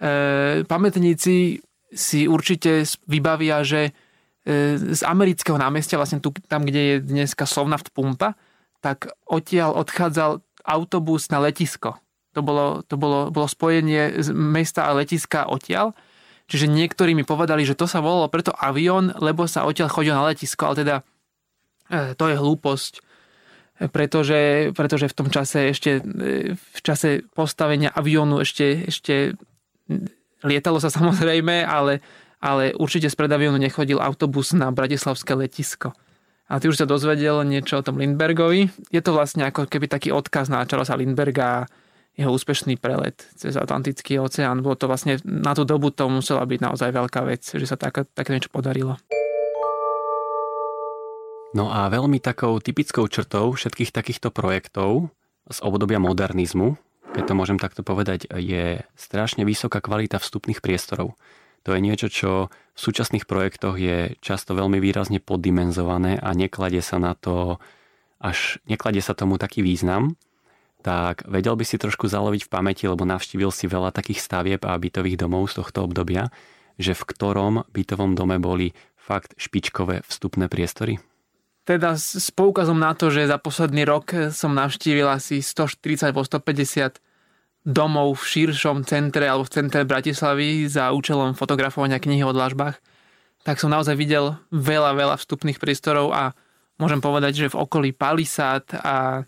[0.01, 1.61] E, pamätníci
[1.93, 3.93] si určite vybavia, že
[4.41, 8.41] e, z amerického námestia, vlastne tu, tam, kde je dneska Slovnaft pumpa,
[8.81, 12.01] tak odtiaľ odchádzal autobus na letisko.
[12.37, 15.97] To bolo, to bolo, bolo spojenie z mesta a letiska odtiaľ.
[16.47, 20.29] Čiže niektorí mi povedali, že to sa volalo preto avión, lebo sa odtiaľ chodil na
[20.29, 20.97] letisko, ale teda
[21.91, 23.03] e, to je hlúposť
[23.77, 26.01] pretože, pretože v tom čase ešte
[26.57, 29.37] v čase postavenia aviónu ešte, ešte
[30.41, 32.01] lietalo sa samozrejme, ale,
[32.41, 35.93] ale určite z aviónu nechodil autobus na Bratislavské letisko.
[36.47, 38.71] A ty už sa dozvedel niečo o tom Lindbergovi.
[38.95, 41.67] Je to vlastne ako keby taký odkaz na Charlesa Lindberga
[42.17, 44.65] jeho úspešný prelet cez Atlantický oceán.
[44.65, 48.31] Bolo to vlastne na tú dobu to musela byť naozaj veľká vec, že sa také
[48.33, 48.97] niečo podarilo.
[51.53, 55.13] No a veľmi takou typickou črtou všetkých takýchto projektov
[55.49, 56.77] z obdobia modernizmu,
[57.17, 61.17] keď to môžem takto povedať, je strašne vysoká kvalita vstupných priestorov.
[61.65, 67.01] To je niečo, čo v súčasných projektoch je často veľmi výrazne poddimenzované a nekladie sa
[67.01, 67.57] na to
[68.21, 70.17] až nekladie sa tomu taký význam,
[70.87, 74.79] tak vedel by si trošku zaloviť v pamäti, lebo navštívil si veľa takých stavieb a
[74.79, 76.31] bytových domov z tohto obdobia,
[76.79, 81.03] že v ktorom bytovom dome boli fakt špičkové vstupné priestory?
[81.67, 87.03] teda s poukazom na to, že za posledný rok som navštívil asi 140 alebo 150
[87.67, 92.79] domov v širšom centre alebo v centre Bratislavy za účelom fotografovania knihy o dlažbách,
[93.43, 96.39] tak som naozaj videl veľa, veľa vstupných priestorov a
[96.79, 99.27] môžem povedať, že v okolí Palisát a,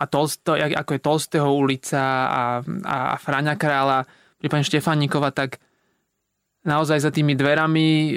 [0.00, 4.08] a Tolsto, ako je Tolstého ulica a, a, a Fráňa Krála,
[4.40, 5.60] prípadne Štefánikova, tak
[6.64, 8.12] naozaj za tými dverami, e,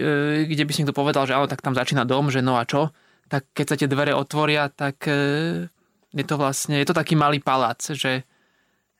[0.47, 2.95] kde by si niekto povedal, že áno, tak tam začína dom, že no a čo,
[3.27, 5.67] tak keď sa tie dvere otvoria, tak e,
[6.15, 8.23] je to vlastne, je to taký malý palác, že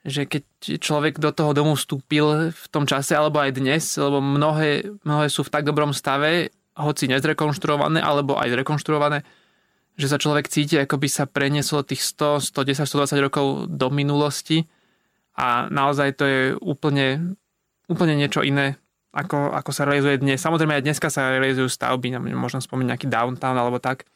[0.04, 0.44] že keď
[0.84, 5.48] človek do toho domu vstúpil v tom čase, alebo aj dnes, lebo mnohé, mnohé sú
[5.48, 9.24] v tak dobrom stave, hoci nezrekonštruované, alebo aj zrekonštruované,
[9.94, 14.66] že sa človek cíti, ako by sa prenieslo tých 100, 110, 120 rokov do minulosti
[15.38, 17.38] a naozaj to je úplne,
[17.86, 18.78] úplne niečo iné,
[19.14, 20.42] ako, ako sa realizuje dnes.
[20.42, 24.06] Samozrejme aj dneska sa realizujú stavby, možno spomenúť nejaký downtown alebo tak,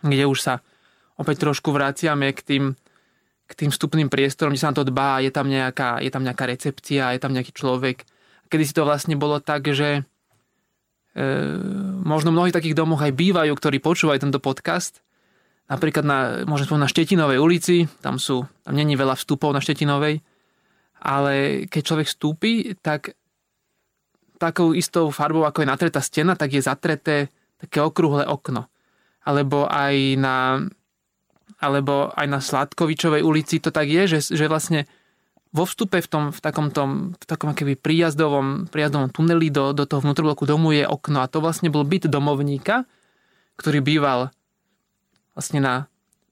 [0.00, 0.54] kde už sa
[1.20, 2.64] opäť trošku vraciame k tým
[3.52, 6.48] k tým vstupným priestorom, kde sa na to dbá, je tam nejaká, je tam nejaká
[6.48, 8.08] recepcia, je tam nejaký človek.
[8.48, 10.08] Kedy si to vlastne bolo tak, že
[12.02, 15.04] možno v mnohých takých domoch aj bývajú, ktorí počúvajú tento podcast.
[15.68, 20.20] Napríklad na, môžem spomenúť na Štetinovej ulici, tam sú, tam není veľa vstupov na Štetinovej,
[21.00, 23.16] ale keď človek vstúpi, tak
[24.36, 27.30] takou istou farbou, ako je natretá stena, tak je zatreté
[27.62, 28.66] také okrúhle okno.
[29.22, 30.36] Alebo aj na
[31.62, 34.90] alebo aj na Sladkovičovej ulici to tak je, že, že vlastne
[35.52, 39.84] vo vstupe v, tom, v takom, tom, v takom keby príjazdovom, príjazdovom tuneli do, do
[39.84, 41.20] toho vnútrobloku domu je okno.
[41.20, 42.88] A to vlastne bol byt domovníka,
[43.60, 44.32] ktorý býval
[45.36, 45.74] vlastne na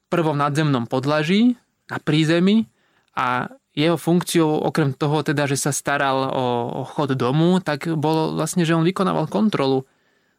[0.08, 1.60] prvom nadzemnom podlaží,
[1.92, 2.64] na prízemí.
[3.12, 6.46] A jeho funkciou, okrem toho teda, že sa staral o,
[6.80, 9.84] o chod domu, tak bolo vlastne, že on vykonával kontrolu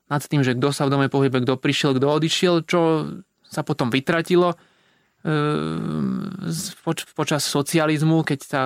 [0.09, 3.07] nad tým, že kto sa v dome pohybe, kto prišiel, kto odišiel, čo
[3.45, 4.57] sa potom vytratilo
[6.81, 8.61] poč- počas socializmu, keď sa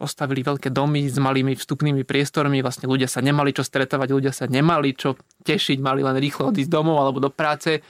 [0.00, 4.48] postavili veľké domy s malými vstupnými priestormi, vlastne ľudia sa nemali čo stretávať, ľudia sa
[4.48, 7.84] nemali čo tešiť, mali len rýchlo odísť domov alebo do práce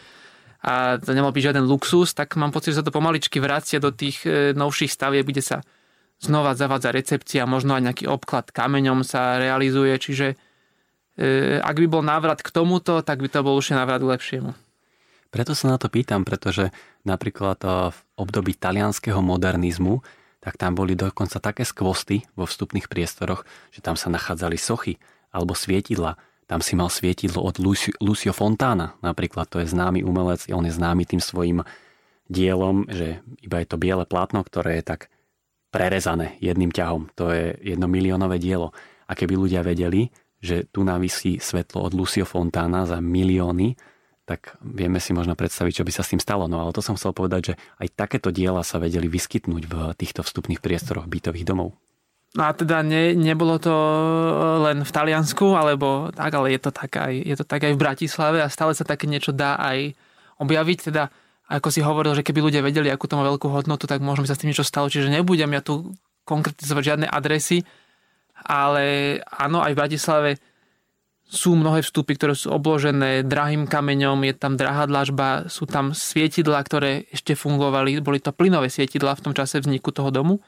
[0.58, 3.94] a to nemal byť žiaden luxus, tak mám pocit, že sa to pomaličky vracia do
[3.94, 5.58] tých e, novších stavieb, kde sa
[6.18, 10.34] znova zavádza recepcia, možno aj nejaký obklad kameňom sa realizuje, čiže
[11.14, 14.50] e, ak by bol návrat k tomuto, tak by to bol už návrat k lepšiemu.
[15.28, 16.72] Preto sa na to pýtam, pretože
[17.04, 20.00] napríklad eh, v období talianského modernizmu,
[20.38, 23.42] tak tam boli dokonca také skvosty vo vstupných priestoroch,
[23.74, 24.96] že tam sa nachádzali sochy
[25.34, 26.16] alebo svietidla.
[26.48, 27.60] Tam si mal svietidlo od
[28.00, 31.60] Lucio Fontana, napríklad to je známy umelec, on je známy tým svojim
[32.32, 35.00] dielom, že iba je to biele plátno, ktoré je tak
[35.68, 37.12] prerezané jedným ťahom.
[37.20, 38.72] To je jedno miliónové dielo.
[39.04, 40.08] A keby ľudia vedeli,
[40.40, 43.76] že tu navisí svetlo od Lucio Fontana za milióny,
[44.28, 46.44] tak vieme si možno predstaviť, čo by sa s tým stalo.
[46.44, 50.20] No ale to som chcel povedať, že aj takéto diela sa vedeli vyskytnúť v týchto
[50.20, 51.72] vstupných priestoroch bytových domov.
[52.36, 53.72] No a teda ne, nebolo to
[54.60, 57.80] len v Taliansku, alebo tak, ale je to tak aj, je to tak aj v
[57.80, 59.96] Bratislave a stále sa také niečo dá aj
[60.36, 60.92] objaviť.
[60.92, 61.08] Teda,
[61.48, 64.28] ako si hovoril, že keby ľudia vedeli, akú to má veľkú hodnotu, tak možno by
[64.28, 64.92] sa s tým niečo stalo.
[64.92, 65.96] Čiže nebudem ja tu
[66.28, 67.64] konkretizovať žiadne adresy,
[68.44, 70.30] ale áno, aj v Bratislave
[71.28, 76.64] sú mnohé vstupy, ktoré sú obložené drahým kameňom, je tam drahá dlažba, sú tam svietidla,
[76.64, 80.40] ktoré ešte fungovali, boli to plynové svietidla v tom čase vzniku toho domu.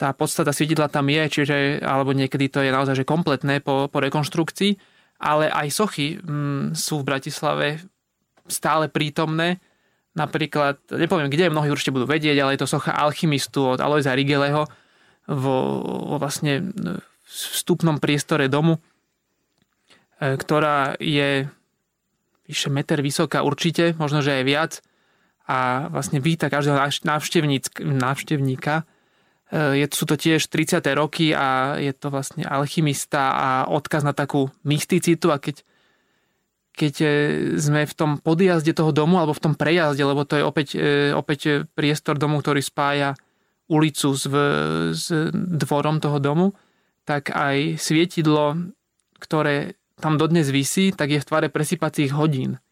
[0.00, 4.00] Tá podstata svietidla tam je, čiže, alebo niekedy to je naozaj že kompletné po, po
[4.00, 4.80] rekonštrukcii,
[5.20, 7.66] ale aj sochy m, mm, sú v Bratislave
[8.48, 9.60] stále prítomné.
[10.16, 14.64] Napríklad, nepoviem kde, mnohí určite budú vedieť, ale je to socha alchymistu od Alojza Rigeleho
[15.28, 16.72] vo, vo vlastne
[17.28, 18.80] vstupnom priestore domu
[20.18, 21.46] ktorá je
[22.48, 24.72] vyše meter vysoká určite, možno, že aj viac
[25.48, 26.76] a vlastne víta každého
[27.80, 28.74] návštevníka.
[29.48, 30.80] E, je, sú to tiež 30.
[30.96, 35.64] roky a je to vlastne alchymista a odkaz na takú mysticitu a keď,
[36.76, 37.08] keď e,
[37.56, 40.68] sme v tom podjazde toho domu alebo v tom prejazde, lebo to je opäť,
[41.16, 43.16] opäť priestor domu, ktorý spája
[43.68, 44.24] ulicu s,
[44.96, 46.56] s dvorom toho domu,
[47.04, 48.72] tak aj svietidlo,
[49.20, 52.62] ktoré tam dodnes vysí, tak je v tvare presypacích hodín,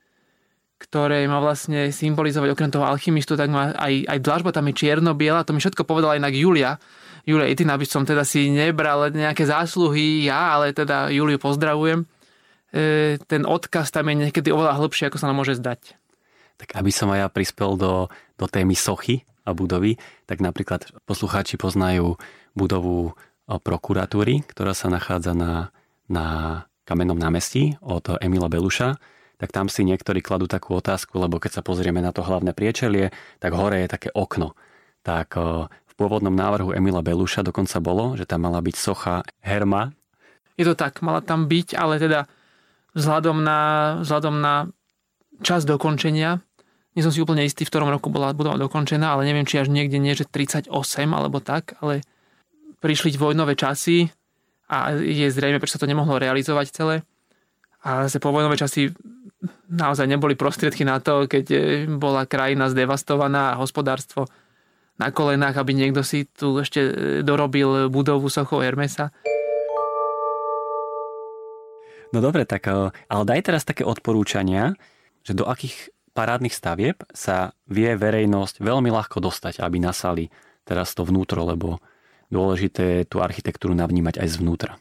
[0.78, 5.44] ktoré má vlastne symbolizovať okrem toho alchymistu, tak má aj, aj dlažba tam je čierno-biela,
[5.44, 6.78] to mi všetko povedala inak Julia.
[7.26, 12.06] Julia Itina by som teda si nebral nejaké zásluhy ja, ale teda Juliu pozdravujem.
[12.70, 15.98] E, ten odkaz tam je niekedy oveľa hlbšie, ako sa nám môže zdať.
[16.56, 18.06] Tak aby som aj ja prispel do,
[18.38, 19.98] do témy sochy a budovy,
[20.30, 22.14] tak napríklad poslucháči poznajú
[22.54, 25.70] budovu prokuratúry, ktorá sa nachádza na,
[26.10, 26.26] na
[26.86, 28.94] kamennom námestí od Emila Beluša,
[29.36, 33.12] tak tam si niektorí kladú takú otázku, lebo keď sa pozrieme na to hlavné priečelie,
[33.36, 34.56] tak hore je také okno.
[35.04, 39.92] Tak v pôvodnom návrhu Emila Beluša dokonca bolo, že tam mala byť socha Herma.
[40.56, 42.24] Je to tak, mala tam byť, ale teda
[42.96, 43.60] vzhľadom na,
[44.00, 44.72] vzhľadom na
[45.44, 46.40] čas dokončenia,
[46.96, 49.68] nie som si úplne istý, v ktorom roku bola budova dokončená, ale neviem, či až
[49.68, 50.72] niekde nie, že 38
[51.12, 52.00] alebo tak, ale
[52.80, 54.08] prišli vojnové časy
[54.66, 56.96] a je zrejme, prečo sa to nemohlo realizovať celé.
[57.86, 58.90] A po vojnové časy
[59.70, 64.26] naozaj neboli prostriedky na to, keď e, bola krajina zdevastovaná a hospodárstvo
[64.96, 69.14] na kolenách, aby niekto si tu ešte e, dorobil budovu sochou Hermesa.
[72.10, 74.74] No dobre, tak e, ale daj teraz také odporúčania,
[75.22, 80.24] že do akých parádnych stavieb sa vie verejnosť veľmi ľahko dostať, aby nasali
[80.64, 81.78] teraz to vnútro, lebo
[82.30, 84.74] dôležité je tú architektúru navnímať aj zvnútra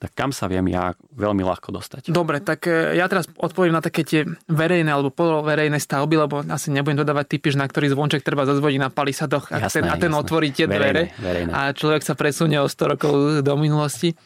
[0.00, 2.08] tak kam sa viem ja veľmi ľahko dostať.
[2.08, 6.72] Dobre, tak e, ja teraz odpoviem na také tie verejné alebo poloverejné stavby, lebo asi
[6.72, 10.56] nebudem dodávať typy, na ktorý zvonček treba zazvodiť na palisadoch a ten, a ten otvorí
[10.56, 11.50] tie dvere verejné, verejné.
[11.52, 13.12] a človek sa presunie o 100 rokov
[13.44, 14.16] do minulosti.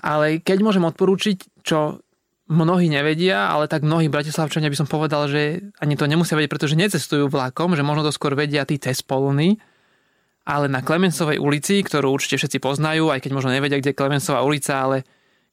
[0.00, 2.00] Ale keď môžem odporúčiť, čo
[2.48, 6.78] mnohí nevedia, ale tak mnohí bratislavčania by som povedal, že ani to nemusia vedieť, pretože
[6.78, 9.60] necestujú vlakom, že možno to skôr vedia tí cez polny,
[10.46, 14.46] ale na Klemensovej ulici, ktorú určite všetci poznajú, aj keď možno nevedia, kde je Klemensová
[14.46, 15.02] ulica, ale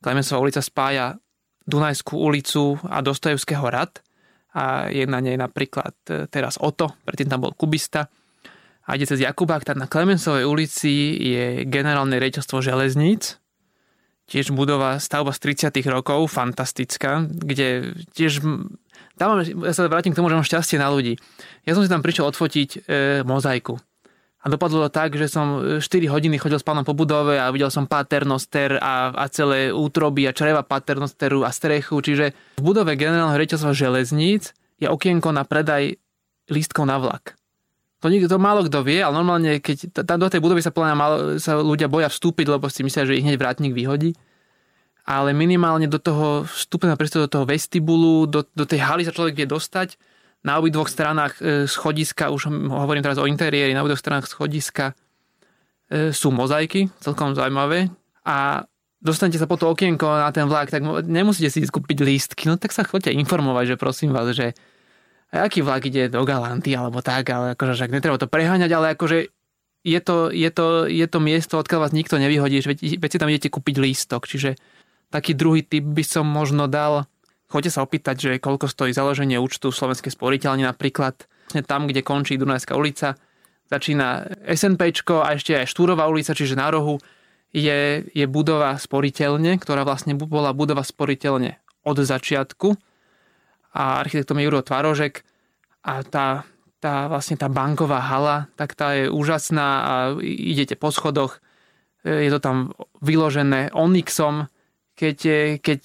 [0.06, 1.18] Klemensová ulica spája
[1.66, 4.06] Dunajskú ulicu a Dostojevského rad
[4.54, 8.06] a je na nej napríklad e, teraz Oto, predtým tam bol Kubista
[8.86, 13.42] a ide cez Jakubák, tak na Klemensovej ulici je generálne rejiteľstvo železníc,
[14.30, 18.46] tiež budova stavba z 30 rokov, fantastická, kde tiež
[19.18, 21.18] tam ja sa vrátim k tomu, že mám šťastie na ľudí.
[21.66, 22.80] Ja som si tam prišiel odfotiť e,
[23.26, 23.82] mozaiku
[24.44, 27.72] a dopadlo to tak, že som 4 hodiny chodil s pánom po budove a videl
[27.72, 32.04] som paternoster a, a celé útroby a čreva paternosteru a strechu.
[32.04, 34.52] Čiže v budove generálneho rejiteľstva železníc
[34.84, 35.96] je okienko na predaj
[36.52, 37.40] lístkov na vlak.
[38.04, 41.40] To, nikto, to málo kto vie, ale normálne, keď tam do tej budovy sa, mal,
[41.40, 44.12] sa ľudia boja vstúpiť, lebo si myslia, že ich hneď vrátnik vyhodí.
[45.08, 49.40] Ale minimálne do toho vstupného priestoru, do toho vestibulu, do, do tej haly sa človek
[49.40, 49.96] vie dostať
[50.44, 54.92] na dvoch stranách e, schodiska, už hovorím teraz o interiéri, na dvoch stranách schodiska
[55.88, 57.88] e, sú mozaiky, celkom zaujímavé.
[58.28, 58.68] A
[59.00, 62.76] dostanete sa po to okienko na ten vlak, tak nemusíte si kúpiť lístky, no tak
[62.76, 64.56] sa chodte informovať, že prosím vás, že
[65.34, 69.34] aký vlak ide do Galanty alebo tak, ale akože však netreba to preháňať, ale akože
[69.84, 73.32] je to, je to, je to miesto, odkiaľ vás nikto nevyhodí, veď, veď si tam
[73.32, 74.56] idete kúpiť lístok, čiže
[75.12, 77.04] taký druhý typ by som možno dal
[77.54, 81.30] Choďte sa opýtať, že koľko stojí založenie účtu v Slovenskej sporiteľni napríklad.
[81.70, 83.14] Tam, kde končí Dunajská ulica,
[83.70, 86.98] začína SNP a ešte aj Štúrová ulica, čiže na rohu
[87.54, 92.74] je, je budova sporiteľne, ktorá vlastne bola budova sporiteľne od začiatku
[93.78, 95.22] a architektom je Juro Tvarožek
[95.86, 96.50] a tá,
[96.82, 99.94] tá vlastne tá banková hala, tak tá je úžasná a
[100.26, 101.38] idete po schodoch,
[102.02, 102.74] je to tam
[103.06, 104.50] vyložené onyxom,
[105.04, 105.20] keď,
[105.60, 105.80] keď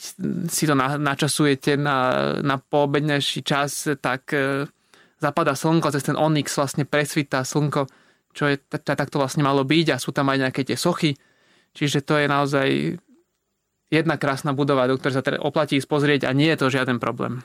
[0.47, 4.71] si to načasujete na, na poobednejší čas, tak e,
[5.19, 7.91] zapadá slnko, cez ten onyx vlastne presvítá slnko,
[8.31, 11.19] čo je, tak to vlastne malo byť a sú tam aj nejaké tie sochy.
[11.75, 12.69] Čiže to je naozaj
[13.91, 17.03] jedna krásna budova, do ktorej sa teda oplatí ísť pozrieť a nie je to žiaden
[17.03, 17.43] problém.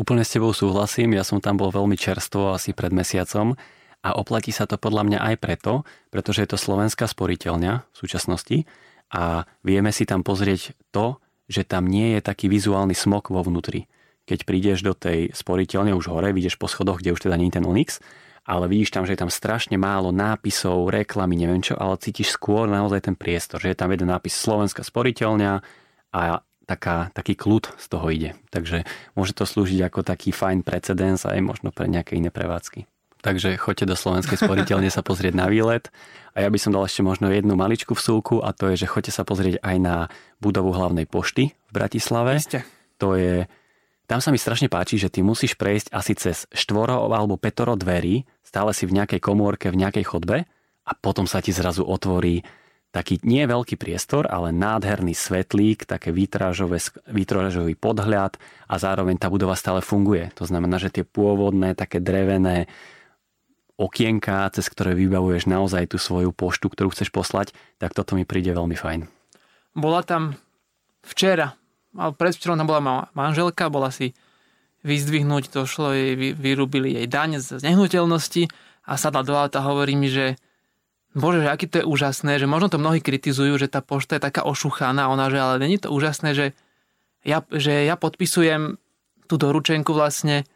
[0.00, 3.52] Úplne s tebou súhlasím, ja som tam bol veľmi čerstvo, asi pred mesiacom
[4.00, 8.64] a oplatí sa to podľa mňa aj preto, pretože je to slovenská sporiteľňa v súčasnosti
[9.12, 13.86] a vieme si tam pozrieť to, že tam nie je taký vizuálny smog vo vnútri.
[14.26, 17.62] Keď prídeš do tej sporiteľne už hore, vidíš po schodoch, kde už teda nie je
[17.62, 18.02] ten Onyx,
[18.46, 22.66] ale vidíš tam, že je tam strašne málo nápisov, reklamy, neviem čo, ale cítiš skôr
[22.66, 25.62] naozaj ten priestor, že je tam jeden nápis Slovenská sporiteľňa
[26.14, 28.30] a taká, taký kľud z toho ide.
[28.50, 28.82] Takže
[29.14, 32.86] môže to slúžiť ako taký fajn precedens aj možno pre nejaké iné prevádzky.
[33.26, 35.90] Takže choďte do Slovenskej sporiteľne sa pozrieť na výlet.
[36.38, 39.10] A ja by som dal ešte možno jednu maličku vsúku a to je, že choďte
[39.10, 39.96] sa pozrieť aj na
[40.38, 42.38] budovu hlavnej pošty v Bratislave.
[42.38, 42.62] Ste.
[43.02, 43.50] To je,
[44.06, 48.22] tam sa mi strašne páči, že ty musíš prejsť asi cez štvoro alebo petoro dverí,
[48.46, 50.46] stále si v nejakej komórke, v nejakej chodbe
[50.86, 52.46] a potom sa ti zrazu otvorí
[52.94, 56.80] taký nie veľký priestor, ale nádherný svetlík, také výtražové,
[57.10, 58.40] výtražový podhľad
[58.70, 60.32] a zároveň tá budova stále funguje.
[60.40, 62.70] To znamená, že tie pôvodné, také drevené
[63.76, 68.56] okienka, cez ktoré vybavuješ naozaj tú svoju poštu, ktorú chceš poslať, tak toto mi príde
[68.56, 69.04] veľmi fajn.
[69.76, 70.40] Bola tam
[71.04, 71.52] včera,
[71.92, 74.16] ale predvčerom tam bola manželka, bola si
[74.80, 78.48] vyzdvihnúť, došlo jej, vyrúbili jej daň z nehnuteľnosti
[78.86, 80.40] a sadla do auta a hovorí mi, že
[81.12, 84.24] bože, že aký to je úžasné, že možno to mnohí kritizujú, že tá pošta je
[84.24, 86.46] taká ošuchaná, ona, že ale není to úžasné, že
[87.26, 88.78] ja, že ja podpisujem
[89.26, 90.46] tú doručenku vlastne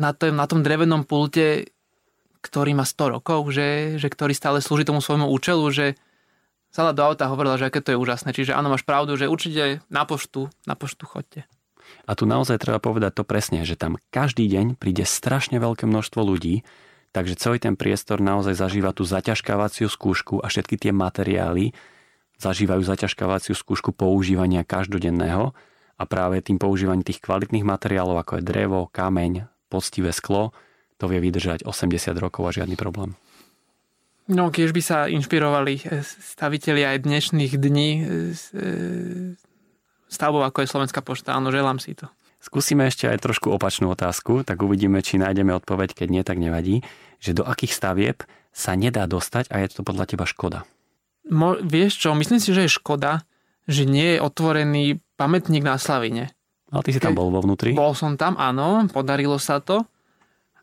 [0.00, 1.68] na tom, na tom drevenom pulte
[2.40, 5.86] ktorý má 100 rokov, že, že ktorý stále slúži tomu svojmu účelu, že
[6.70, 8.30] Sala do auta hovorila, že aké to je úžasné.
[8.30, 11.42] Čiže áno, máš pravdu, že určite na poštu, na poštu chodte.
[12.06, 16.22] A tu naozaj treba povedať to presne, že tam každý deň príde strašne veľké množstvo
[16.22, 16.62] ľudí,
[17.10, 21.74] takže celý ten priestor naozaj zažíva tú zaťažkávaciu skúšku a všetky tie materiály
[22.38, 25.50] zažívajú zaťažkávaciu skúšku používania každodenného
[25.98, 30.54] a práve tým používaním tých kvalitných materiálov, ako je drevo, kameň, poctivé sklo,
[31.00, 33.16] to vie vydržať 80 rokov a žiadny problém.
[34.30, 38.04] No, keď by sa inšpirovali eh, staviteľi aj dnešných dní eh,
[38.54, 39.34] eh,
[40.06, 42.06] stavbou, ako je Slovenská pošta, áno, želám si to.
[42.40, 46.80] Skúsime ešte aj trošku opačnú otázku, tak uvidíme, či nájdeme odpoveď, keď nie, tak nevadí,
[47.20, 48.16] že do akých stavieb
[48.48, 50.64] sa nedá dostať a je to podľa teba škoda?
[51.28, 53.28] Mo, vieš čo, myslím si, že je škoda,
[53.68, 56.32] že nie je otvorený pamätník na Slavine.
[56.72, 57.76] No ty si tam bol vo vnútri?
[57.76, 59.84] Bol som tam, áno, podarilo sa to,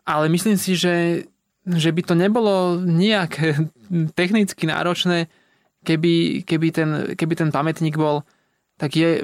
[0.08, 1.28] ale myslím si, že
[1.68, 3.32] že by to nebolo nejak
[4.20, 5.28] technicky náročné,
[5.84, 6.89] keby, keby, ten,
[7.20, 8.24] keby ten pamätník bol,
[8.80, 9.24] tak je,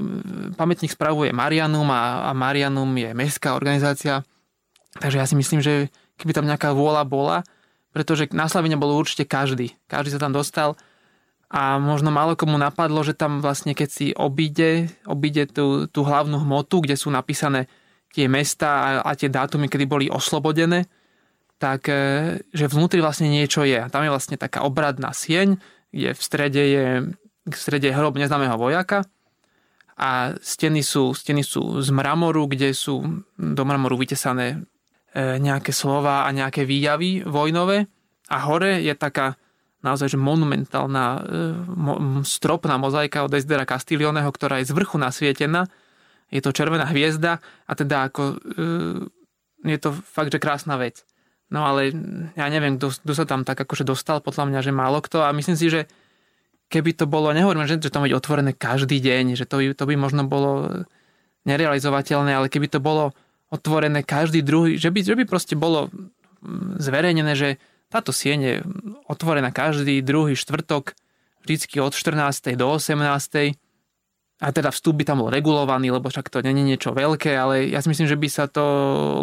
[0.59, 4.27] pamätník spravuje Marianum a, a Marianum je mestská organizácia,
[4.99, 5.87] takže ja si myslím, že
[6.19, 7.37] keby tam nejaká vôľa bola,
[7.93, 9.77] pretože na Slavine bol určite každý.
[9.85, 10.73] Každý sa tam dostal
[11.53, 16.41] a možno málo komu napadlo, že tam vlastne keď si obíde, obíde tú, tú hlavnú
[16.41, 17.69] hmotu, kde sú napísané
[18.13, 20.85] tie mesta a, a tie dátumy, kedy boli oslobodené,
[21.57, 21.95] tak e,
[22.53, 23.81] že vnútri vlastne niečo je.
[23.89, 25.57] Tam je vlastne taká obradná sieň,
[25.89, 26.85] kde v strede je,
[27.49, 29.09] v strede je hrob neznámeho vojaka
[29.97, 34.57] a steny sú, steny sú z mramoru, kde sú do mramoru vytesané
[35.13, 37.89] e, nejaké slova a nejaké výjavy vojnové
[38.29, 39.37] a hore je taká
[39.83, 41.19] naozaj že monumentálna e,
[42.25, 45.67] stropná mozaika od Esdera Castilioneho, ktorá je z vrchu nasvietená.
[46.33, 47.37] Je to červená hviezda
[47.69, 48.41] a teda ako
[49.63, 51.05] je to fakt, že krásna vec.
[51.53, 51.93] No ale
[52.33, 55.53] ja neviem, kto, sa tam tak akože dostal, podľa mňa, že málo kto a myslím
[55.53, 55.85] si, že
[56.73, 59.83] keby to bolo, nehovorím, že, že to byť otvorené každý deň, že to by, to
[59.85, 60.81] by možno bolo
[61.45, 63.13] nerealizovateľné, ale keby to bolo
[63.53, 65.93] otvorené každý druhý, že by, že by proste bolo
[66.81, 67.61] zverejnené, že
[67.93, 68.55] táto sieň je
[69.05, 70.97] otvorená každý druhý štvrtok,
[71.45, 72.57] vždycky od 14.
[72.57, 73.53] do 18
[74.43, 77.79] a teda vstup by tam bol regulovaný, lebo však to není niečo veľké, ale ja
[77.79, 78.63] si myslím, že by sa to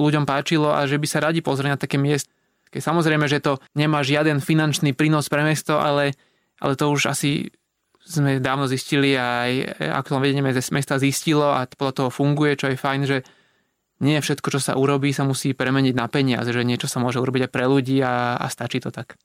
[0.00, 2.32] ľuďom páčilo a že by sa radi pozreli na také miest.
[2.72, 6.16] Keď samozrejme, že to nemá žiaden finančný prínos pre mesto, ale,
[6.56, 7.52] ale to už asi
[8.00, 9.52] sme dávno zistili a aj
[10.00, 10.42] aktuálne vedenie
[10.72, 13.18] mesta zistilo a podľa toho funguje, čo je fajn, že
[14.00, 17.46] nie všetko, čo sa urobí, sa musí premeniť na peniaze, že niečo sa môže urobiť
[17.46, 19.20] aj pre ľudí a, a stačí to tak.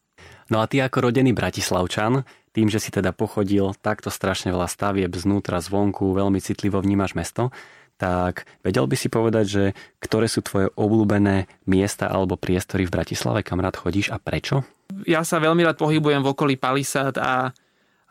[0.53, 2.21] No a ty ako rodený Bratislavčan,
[2.53, 7.49] tým, že si teda pochodil takto strašne veľa stavieb znútra, zvonku, veľmi citlivo vnímaš mesto,
[7.95, 9.63] tak vedel by si povedať, že
[10.03, 14.67] ktoré sú tvoje obľúbené miesta alebo priestory v Bratislave, kam rád chodíš a prečo?
[15.07, 17.49] Ja sa veľmi rád pohybujem v okolí Palisát a,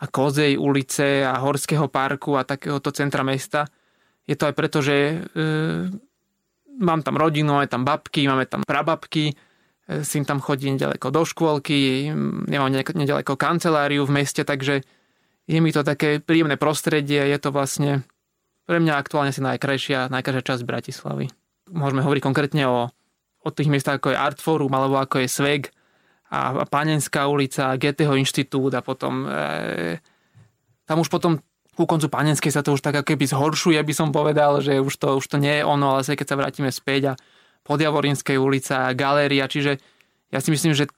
[0.01, 3.69] a Kozej ulice a Horského parku a takéhoto centra mesta.
[4.25, 5.17] Je to aj preto, že e,
[6.81, 9.37] mám tam rodinu, máme tam babky, máme tam prababky,
[9.85, 12.09] syn tam chodí nedaleko do škôlky,
[12.49, 14.81] nemám nedaleko kanceláriu v meste, takže
[15.45, 18.01] je mi to také príjemné prostredie, je to vlastne
[18.65, 21.29] pre mňa aktuálne si najkrajšia, najkrajšia časť Bratislavy.
[21.69, 22.89] Môžeme hovoriť konkrétne o,
[23.45, 25.63] o tých miestach ako je Artforum alebo ako je Sveg
[26.33, 30.01] a, a Panenská ulica, Goetheho inštitút a potom e,
[30.89, 31.45] tam už potom
[31.77, 34.95] ku koncu Panenskej sa to už tak ako keby zhoršuje, by som povedal, že už
[34.97, 37.15] to, už to nie je ono, ale keď sa vrátime späť a
[37.65, 39.81] Podjavorínskej ulica, galéria, čiže
[40.29, 40.89] ja si myslím, že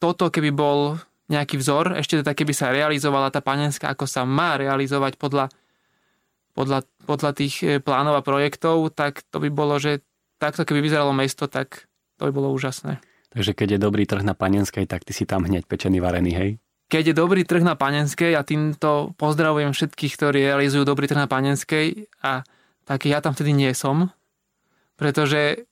[0.00, 0.96] toto keby bol
[1.26, 5.50] nejaký vzor, ešte teda keby sa realizovala tá panenská, ako sa má realizovať podľa,
[6.54, 10.06] podľa, podľa tých e, plánov a projektov, tak to by bolo, že
[10.38, 13.02] takto keby vyzeralo mesto, tak to by bolo úžasné.
[13.34, 16.50] Takže keď je dobrý trh na Panenskej, tak ty si tam hneď pečený varený, hej?
[16.86, 21.28] Keď je dobrý trh na Panenskej a týmto pozdravujem všetkých, ktorí realizujú dobrý trh na
[21.28, 22.46] Panenskej a
[22.86, 24.14] tak ja tam vtedy nie som,
[24.94, 25.66] pretože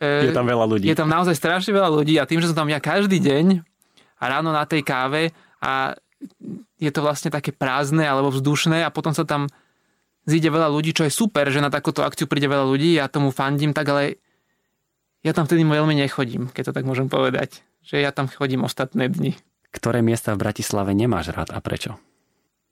[0.00, 0.88] je tam veľa ľudí.
[0.88, 3.60] Je tam naozaj strašne veľa ľudí a tým, že som tam ja každý deň
[4.16, 5.92] a ráno na tej káve a
[6.80, 9.46] je to vlastne také prázdne alebo vzdušné a potom sa tam
[10.24, 13.32] zíde veľa ľudí, čo je super, že na takúto akciu príde veľa ľudí, ja tomu
[13.32, 14.20] fandím, tak ale
[15.20, 17.60] ja tam vtedy veľmi nechodím, keď to tak môžem povedať.
[17.84, 19.36] Že ja tam chodím ostatné dni.
[19.68, 22.00] Ktoré miesta v Bratislave nemáš rád a prečo?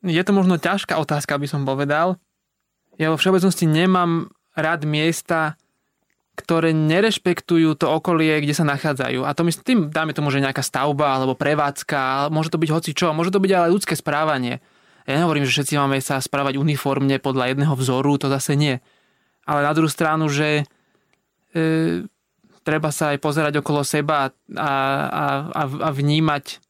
[0.00, 2.16] Je to možno ťažká otázka, by som povedal.
[2.96, 5.60] Ja vo všeobecnosti nemám rád miesta,
[6.38, 9.26] ktoré nerešpektujú to okolie, kde sa nachádzajú.
[9.26, 12.90] A to myslím, tým dáme tomu, že nejaká stavba alebo prevádzka, môže to byť hoci
[12.94, 14.62] čo, môže to byť ale ľudské správanie.
[15.10, 18.78] Ja nehovorím, že všetci máme sa správať uniformne podľa jedného vzoru, to zase nie.
[19.48, 20.68] Ale na druhú stranu, že
[21.56, 22.04] e,
[22.60, 24.64] treba sa aj pozerať okolo seba a, a,
[25.48, 26.60] a, a vnímať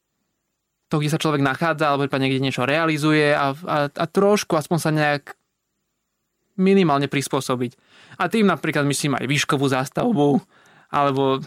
[0.89, 4.79] to, kde sa človek nachádza, alebo prípadne niekde niečo realizuje a, a, a trošku aspoň
[4.79, 5.37] sa nejak
[6.59, 7.75] minimálne prispôsobiť.
[8.19, 10.43] A tým napríklad myslím aj výškovú zástavbu,
[10.91, 11.39] alebo,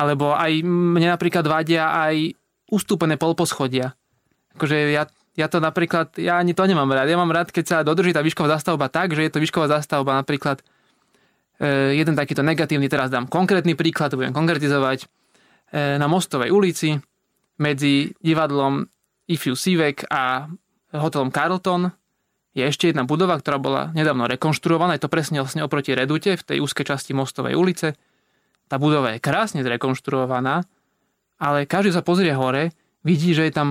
[0.00, 2.32] alebo aj mne napríklad vadia aj
[2.72, 3.92] ustúpené polposchodia.
[4.56, 5.04] Akože ja,
[5.36, 7.12] ja to napríklad, ja ani to nemám rád.
[7.12, 10.16] Ja mám rád, keď sa dodrží tá výšková zástavba tak, že je to výšková zástavba
[10.16, 10.64] napríklad
[11.54, 15.06] E, jeden takýto negatívny, teraz dám konkrétny príklad, budem konkretizovať.
[15.70, 16.98] E, na Mostovej ulici
[17.62, 18.82] medzi divadlom
[19.30, 20.50] Ifiu Sivek a
[20.90, 21.86] hotelom Carlton
[22.54, 24.94] je ešte jedna budova, ktorá bola nedávno rekonštruovaná.
[24.96, 27.98] Je to presne vlastne oproti Redute v tej úzkej časti Mostovej ulice.
[28.70, 30.62] Tá budova je krásne zrekonštruovaná,
[31.42, 32.70] ale každý sa pozrie hore,
[33.02, 33.68] vidí, že je tam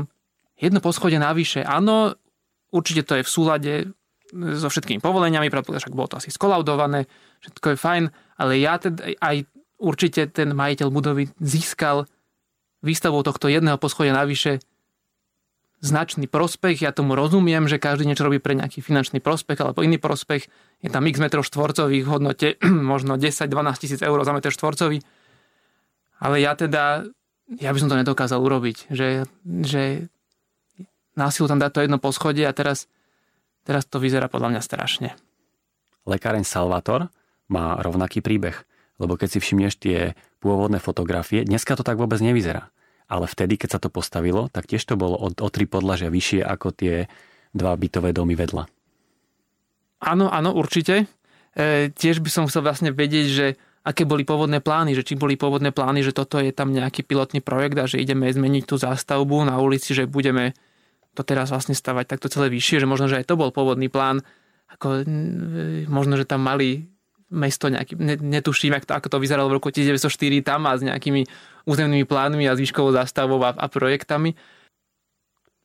[0.59, 1.63] jedno poschodie navyše.
[1.63, 2.13] Áno,
[2.75, 3.73] určite to je v súlade
[4.33, 7.05] so všetkými povoleniami, pretože však bolo to asi skolaudované,
[7.39, 8.03] všetko je fajn,
[8.41, 9.45] ale ja teda aj
[9.77, 12.09] určite ten majiteľ budovy získal
[12.83, 14.59] výstavou tohto jedného poschodia navyše
[15.83, 16.87] značný prospech.
[16.87, 20.47] Ja tomu rozumiem, že každý niečo robí pre nejaký finančný prospech alebo iný prospech.
[20.79, 22.47] Je tam x metrov štvorcových v hodnote
[22.95, 23.51] možno 10-12
[23.83, 25.03] tisíc eur za meter štvorcový.
[26.23, 27.03] Ale ja teda,
[27.59, 30.07] ja by som to nedokázal urobiť, že, že
[31.19, 32.87] násilu tam dať to jedno poschodie a teraz,
[33.67, 35.09] teraz to vyzerá podľa mňa strašne.
[36.07, 37.11] Lekáreň Salvator
[37.51, 38.55] má rovnaký príbeh.
[39.01, 42.69] Lebo keď si všimneš tie pôvodné fotografie, dneska to tak vôbec nevyzerá.
[43.11, 46.41] Ale vtedy, keď sa to postavilo, tak tiež to bolo o, o tri podlažia vyššie
[46.43, 47.07] ako tie
[47.53, 48.65] dva bytové domy vedľa.
[50.03, 51.07] Áno, áno, určite.
[51.55, 53.47] E, tiež by som chcel vlastne vedieť, že
[53.83, 57.39] aké boli pôvodné plány, že či boli pôvodné plány, že toto je tam nejaký pilotný
[57.43, 60.55] projekt a že ideme zmeniť tú zástavbu na ulici, že budeme
[61.13, 64.25] to teraz vlastne stavať takto celé vyššie, že možno, že aj to bol pôvodný plán.
[64.73, 66.89] Ako, e, možno, že tam mali
[67.33, 71.25] mesto nejaký, netuším, ako to, ako to vyzeralo v roku 1904 tam a s nejakými
[71.65, 74.37] územnými plánmi a zvýškovou zástavou a, a projektami.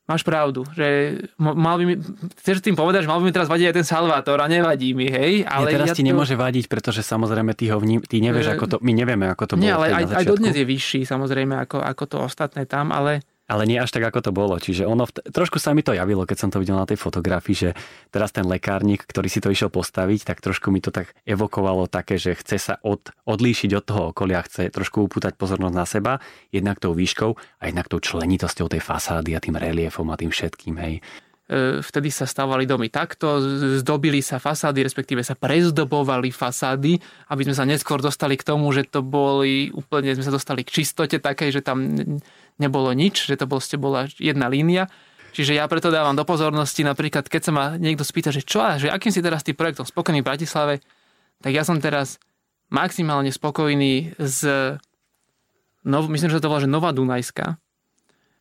[0.08, 1.94] Máš pravdu, že mal by mi,
[2.40, 5.04] chceš tým povedať, že mal by mi teraz vadiť aj ten Salvátor a nevadí mi,
[5.04, 5.44] hej?
[5.44, 6.08] Ale ja teraz ja ti to...
[6.08, 9.54] nemôže vadiť, pretože samozrejme ty ho vním, ty nevieš, ako to, my nevieme, ako to
[9.60, 9.68] bolo.
[9.68, 13.64] Nie, ale aj, aj dodnes je vyšší samozrejme ako, ako to ostatné tam, ale ale
[13.64, 14.60] nie až tak, ako to bolo.
[14.60, 17.70] Čiže ono, trošku sa mi to javilo, keď som to videl na tej fotografii, že
[18.12, 22.20] teraz ten lekárnik, ktorý si to išiel postaviť, tak trošku mi to tak evokovalo také,
[22.20, 26.12] že chce sa od, odlíšiť od toho okolia, chce trošku upútať pozornosť na seba,
[26.52, 30.76] jednak tou výškou a jednak tou členitosťou tej fasády a tým reliefom a tým všetkým,
[30.84, 30.94] hej
[31.48, 33.40] e, vtedy sa stavali domy takto,
[33.80, 37.00] zdobili sa fasády, respektíve sa prezdobovali fasády,
[37.32, 40.84] aby sme sa neskôr dostali k tomu, že to boli úplne, sme sa dostali k
[40.84, 41.80] čistote takej, že tam
[42.58, 44.90] nebolo nič, že to proste bola jedna línia.
[45.32, 48.90] Čiže ja preto dávam do pozornosti, napríklad keď sa ma niekto spýta, že čo, že
[48.90, 50.74] akým si teraz tým projektom spokojný v Bratislave,
[51.38, 52.18] tak ja som teraz
[52.68, 54.42] maximálne spokojný s,
[55.86, 57.56] no, myslím, že to bola, že Nová Dunajská.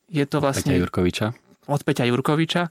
[0.09, 0.73] Je to vlastne...
[0.73, 1.25] Peťa Jurkoviča.
[1.67, 2.63] Od Peťa Jurkoviča.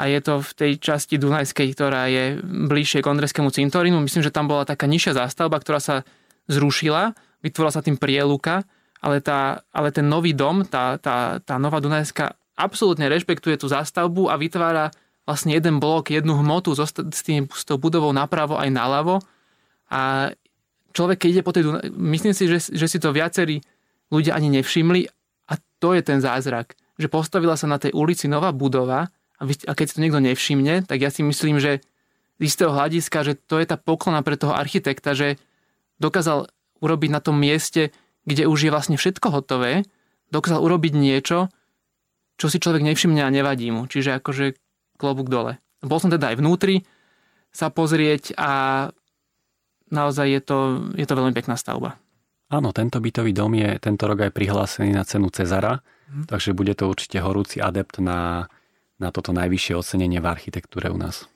[0.00, 4.00] A je to v tej časti Dunajskej, ktorá je bližšie k Ondreskému cintorínu.
[4.00, 6.08] Myslím, že tam bola taká nižšia zástavba, ktorá sa
[6.48, 7.12] zrušila,
[7.44, 8.64] vytvorila sa tým prieluka
[9.00, 14.28] ale, tá, ale ten nový dom, tá, tá, tá nová Dunajská absolútne rešpektuje tú zástavbu
[14.28, 14.92] a vytvára
[15.24, 16.92] vlastne jeden blok, jednu hmotu s,
[17.24, 19.24] tým, s tou budovou napravo aj naľavo.
[19.88, 20.32] A
[20.92, 21.88] človek, keď ide po tej Dunaj...
[21.96, 23.64] myslím si, že, že si to viacerí
[24.12, 25.08] ľudia ani nevšimli
[25.48, 29.08] a to je ten zázrak, že postavila sa na tej ulici nová budova
[29.40, 31.80] a, vy, a keď si to niekto nevšimne, tak ja si myslím, že
[32.36, 35.40] z istého hľadiska, že to je tá poklona pre toho architekta, že
[36.00, 36.48] dokázal
[36.80, 37.92] urobiť na tom mieste
[38.24, 39.86] kde už je vlastne všetko hotové,
[40.30, 41.50] dokázal urobiť niečo,
[42.40, 43.84] čo si človek nevšimne a nevadí mu.
[43.84, 44.56] Čiže akože
[44.96, 45.60] klobúk dole.
[45.80, 46.84] Bol som teda aj vnútri
[47.50, 48.52] sa pozrieť a
[49.90, 50.58] naozaj je to,
[50.94, 51.98] je to veľmi pekná stavba.
[52.50, 56.26] Áno, tento bytový dom je tento rok aj prihlásený na cenu Cezara, mm.
[56.26, 58.50] takže bude to určite horúci adept na,
[58.98, 61.30] na toto najvyššie ocenenie v architektúre u nás.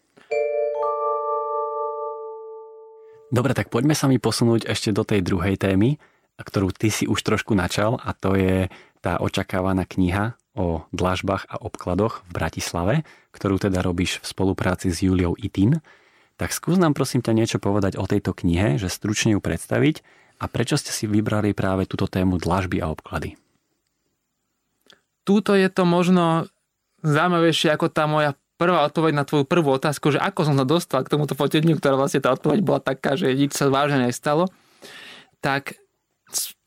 [3.30, 5.98] Dobre, tak poďme sa mi posunúť ešte do tej druhej témy,
[6.42, 8.66] ktorú ty si už trošku načal a to je
[8.98, 12.94] tá očakávaná kniha o dlažbách a obkladoch v Bratislave,
[13.34, 15.82] ktorú teda robíš v spolupráci s Juliou Itin.
[16.34, 20.02] Tak skús nám prosím ťa niečo povedať o tejto knihe, že stručne ju predstaviť
[20.42, 23.38] a prečo ste si vybrali práve túto tému dlažby a obklady.
[25.22, 26.50] Túto je to možno
[27.04, 31.02] zaujímavejšie ako tá moja prvá odpoveď na tvoju prvú otázku, že ako som sa dostal
[31.02, 34.48] k tomuto foteniu, ktorá vlastne tá odpoveď bola taká, že nič sa vážne nestalo.
[35.42, 35.83] Tak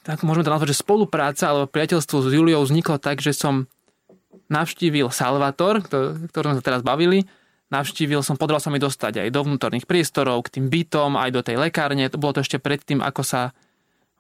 [0.04, 3.68] tak môžeme to nazvať, že spolupráca alebo priateľstvo s Juliou vzniklo tak, že som
[4.48, 5.84] navštívil Salvator,
[6.32, 7.28] ktorý sme sa teraz bavili,
[7.68, 11.42] navštívil som, podaral sa mi dostať aj do vnútorných priestorov, k tým bytom, aj do
[11.44, 12.08] tej lekárne.
[12.08, 13.42] To bolo to ešte predtým, ako sa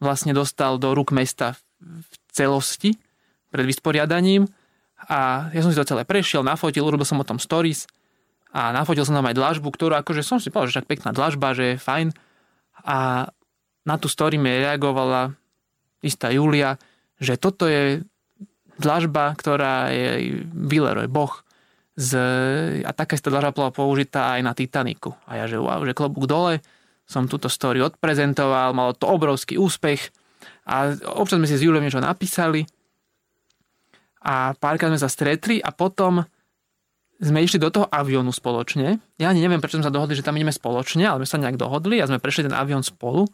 [0.03, 2.99] vlastne dostal do rúk mesta v celosti
[3.47, 4.51] pred vysporiadaním.
[5.07, 7.87] A ja som si to celé prešiel, nafotil, urobil som o tom stories
[8.51, 11.53] a nafotil som tam aj dlažbu, ktorú akože som si povedal, že však pekná dlažba,
[11.53, 12.07] že je fajn.
[12.83, 13.29] A
[13.87, 15.31] na tú story mi reagovala
[16.03, 16.75] istá Julia,
[17.17, 18.03] že toto je
[18.77, 21.31] dlažba, ktorá je Villeroy, boh.
[21.97, 22.13] Z,
[22.85, 25.17] a taká istá dlažba bola použitá aj na Titaniku.
[25.25, 26.61] A ja, že wow, že klobúk dole,
[27.07, 30.11] som túto story odprezentoval, malo to obrovský úspech
[30.67, 32.67] a občas sme si s Juliom niečo napísali
[34.27, 36.27] a párkrát sme sa stretli a potom
[37.17, 39.01] sme išli do toho aviónu spoločne.
[39.17, 41.57] Ja ani neviem, prečo sme sa dohodli, že tam ideme spoločne, ale sme sa nejak
[41.57, 43.25] dohodli a sme prešli ten avión spolu.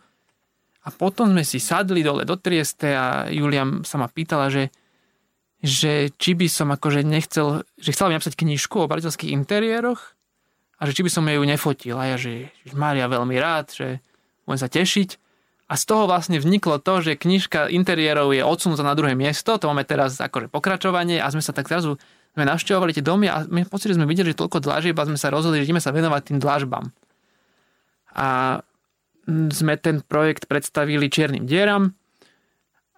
[0.83, 4.67] A potom sme si sadli dole do Trieste a Julia sa ma pýtala, že,
[5.63, 10.01] že či by som akože nechcel, že chcela by napísať knižku o brazilských interiéroch
[10.77, 11.95] a že či by som ju nefotil.
[11.95, 13.87] A ja, že, že Mária veľmi rád, že
[14.43, 15.09] budem sa tešiť.
[15.71, 19.71] A z toho vlastne vzniklo to, že knižka interiérov je odsunutá na druhé miesto, to
[19.71, 21.95] máme teraz akože pokračovanie a sme sa tak zrazu
[22.33, 25.21] sme navštevovali tie domy a my v podstate sme videli, že toľko dlažieb a sme
[25.21, 26.89] sa rozhodli, že ideme sa venovať tým dlažbám.
[28.17, 28.59] A
[29.27, 31.95] sme ten projekt predstavili čiernym dieram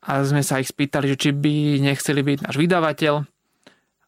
[0.05, 3.15] a sme sa ich spýtali, že či by nechceli byť náš vydavateľ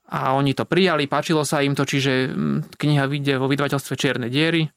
[0.08, 4.32] a oni to prijali, páčilo sa im to, čiže mm, kniha vyjde vo vydavateľstve Čierne
[4.32, 4.72] diery.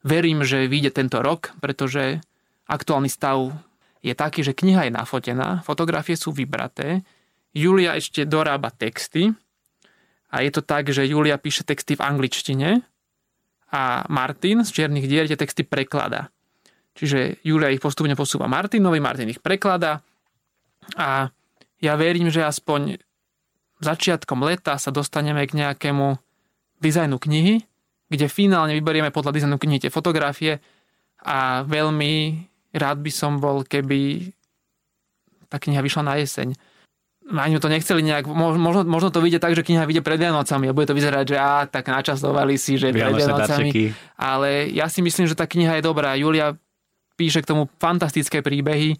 [0.00, 2.24] Verím, že vyjde tento rok, pretože
[2.64, 3.52] aktuálny stav
[4.00, 7.04] je taký, že kniha je nafotená, fotografie sú vybraté,
[7.52, 9.34] Julia ešte dorába texty
[10.30, 12.80] a je to tak, že Julia píše texty v angličtine
[13.74, 16.30] a Martin z Čiernych dier tie texty prekladá.
[16.94, 20.02] Čiže Julia ich postupne posúva Martinovi, Martin ich prekladá
[20.98, 21.30] a
[21.80, 23.00] ja verím, že aspoň
[23.80, 26.18] začiatkom leta sa dostaneme k nejakému
[26.80, 27.64] dizajnu knihy,
[28.10, 30.60] kde finálne vyberieme podľa dizajnu knihy tie fotografie
[31.24, 32.12] a veľmi
[32.76, 34.30] rád by som bol, keby
[35.48, 36.52] tá kniha vyšla na jeseň.
[37.30, 40.74] Ani to nechceli nejak, možno, možno to vyjde tak, že kniha vyjde pred Vianocami a
[40.74, 43.94] bude to vyzerať, že á, tak načasovali si, že pred Vianocami.
[44.18, 46.18] Ale ja si myslím, že tá kniha je dobrá.
[46.18, 46.58] Julia
[47.20, 48.96] píše k tomu fantastické príbehy.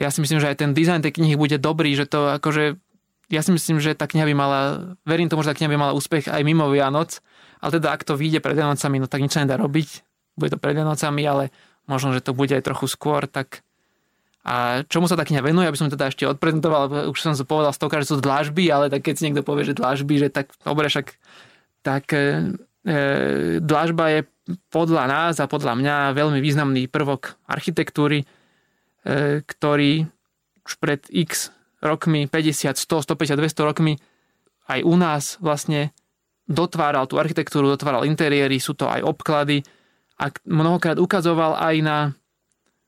[0.00, 2.80] Ja si myslím, že aj ten dizajn tej knihy bude dobrý, že to akože
[3.28, 4.60] ja si myslím, že tá kniha by mala,
[5.08, 7.20] verím tomu, že tá kniha by mala úspech aj mimo Vianoc,
[7.60, 10.04] ale teda ak to vyjde pred Vianocami, no tak nič sa nedá robiť,
[10.36, 11.48] bude to pred Vianocami, ale
[11.88, 13.64] možno, že to bude aj trochu skôr, tak
[14.42, 18.02] a čomu sa tá kniha venuje, aby som teda ešte odprezentoval, už som povedal stokrát,
[18.02, 21.14] že sú dlážby, ale tak keď si niekto povie, že dlážby, že tak dobre, však
[21.86, 22.10] tak
[22.86, 24.20] e, dlážba je
[24.70, 28.26] podľa nás a podľa mňa veľmi významný prvok architektúry, e,
[29.42, 30.06] ktorý
[30.62, 31.50] už pred x
[31.82, 33.98] rokmi, 50, 100, 150, 200 rokmi
[34.70, 35.90] aj u nás vlastne
[36.46, 39.62] dotváral tú architektúru, dotváral interiéry, sú to aj obklady
[40.22, 41.98] a mnohokrát ukazoval aj na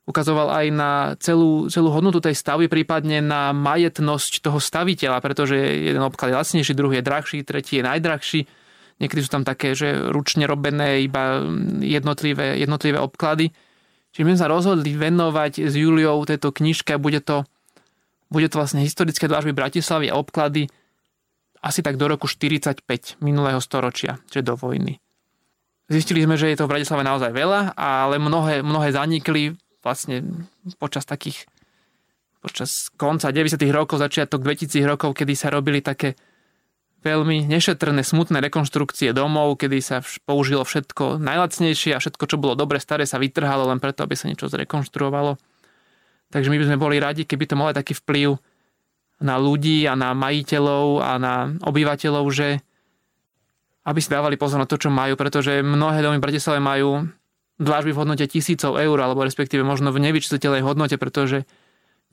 [0.05, 6.05] ukazoval aj na celú, celú hodnotu tej stavby, prípadne na majetnosť toho staviteľa, pretože jeden
[6.05, 8.41] obklad je lacnejší, druhý je drahší, tretí je najdrahší
[9.03, 11.43] Niekedy sú tam také, že ručne robené iba
[11.83, 13.51] jednotlivé, jednotlivé obklady.
[14.15, 17.43] Čiže my sme sa rozhodli venovať s Juliou tejto knižke a bude to,
[18.31, 20.71] bude to vlastne historické dlážby Bratislavy a obklady
[21.65, 22.85] asi tak do roku 45
[23.25, 25.01] minulého storočia, čiže do vojny.
[25.91, 30.47] Zistili sme, že je to v Bratislave naozaj veľa, ale mnohé, mnohé zanikli vlastne
[30.81, 31.45] počas takých
[32.45, 33.57] počas konca 90.
[33.73, 36.13] rokov, začiatok 2000 rokov, kedy sa robili také
[37.05, 42.81] veľmi nešetrné, smutné rekonštrukcie domov, kedy sa použilo všetko najlacnejšie a všetko, čo bolo dobre,
[42.81, 45.37] staré, sa vytrhalo len preto, aby sa niečo zrekonštruovalo.
[46.33, 48.41] Takže my by sme boli radi, keby to malo taký vplyv
[49.23, 52.59] na ľudí a na majiteľov a na obyvateľov, že
[53.85, 57.05] aby si dávali pozor na to, čo majú, pretože mnohé domy v Bratislave majú
[57.61, 61.45] dlážby v hodnote tisícov eur, alebo respektíve možno v nevyčiteľnej hodnote, pretože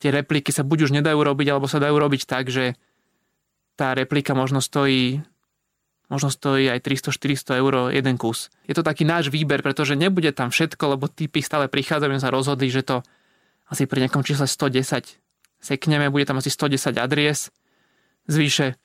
[0.03, 2.75] tie repliky sa buď už nedajú robiť, alebo sa dajú robiť tak, že
[3.75, 5.23] tá replika možno stojí
[6.11, 8.51] možno stojí aj 300-400 eur jeden kus.
[8.67, 12.67] Je to taký náš výber, pretože nebude tam všetko, lebo typy stále prichádzajú, sa rozhodli,
[12.67, 12.99] že to
[13.71, 15.07] asi pri nejakom čísle 110
[15.63, 17.47] sekneme, bude tam asi 110 adries,
[18.27, 18.75] zvýše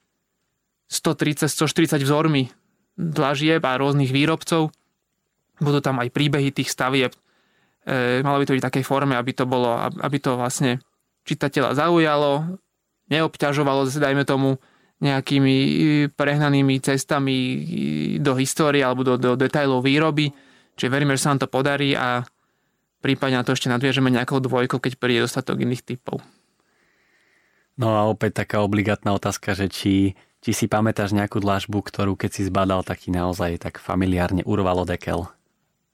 [0.87, 2.55] 130-140 vzormi
[2.95, 4.71] dlažieb a rôznych výrobcov.
[5.59, 7.11] Budú tam aj príbehy tých stavieb.
[7.83, 10.79] E, malo by to byť v takej forme, aby to bolo, aby to vlastne
[11.27, 12.61] čitateľa zaujalo,
[13.11, 14.63] neobťažovalo, dajme tomu,
[14.97, 15.71] nejakými e,
[16.09, 17.57] prehnanými cestami e,
[18.17, 20.33] do histórie alebo do, do detajlov výroby.
[20.77, 22.25] Čiže veríme, že sa nám to podarí a
[23.05, 26.25] prípadne na to ešte nadviežeme nejakou dvojkou, keď príde dostatok iných typov.
[27.77, 32.31] No a opäť taká obligátna otázka, že či, či si pamätáš nejakú dlažbu, ktorú keď
[32.33, 35.29] si zbadal, taký naozaj tak familiárne urvalo dekel?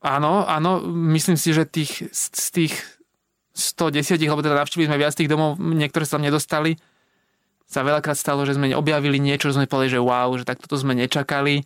[0.02, 0.82] Áno, áno,
[1.14, 2.74] myslím si, že tých, z tých
[3.54, 6.78] 110, lebo teda navštívili sme viac tých domov, niektoré sa tam nedostali,
[7.72, 10.76] sa veľakrát stalo, že sme objavili niečo, že sme povedali, že wow, že takto to
[10.76, 11.64] sme nečakali.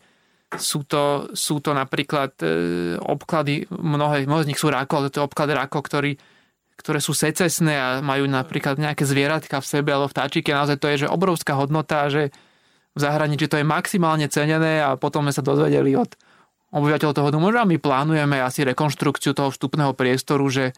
[0.54, 2.46] Sú to, sú to napríklad e,
[3.02, 6.14] obklady, mnohé, mnohé z nich sú rako, ale to je obklad rako, ktorý,
[6.78, 10.54] ktoré sú secesné a majú napríklad nejaké zvieratka v sebe alebo vtáčiky.
[10.54, 12.30] Naozaj to je že obrovská hodnota, že
[12.94, 16.14] v zahraničí to je maximálne cenené a potom sme sa dozvedeli od
[16.70, 20.76] obyvateľov toho domu, že my plánujeme asi rekonštrukciu toho vstupného priestoru, že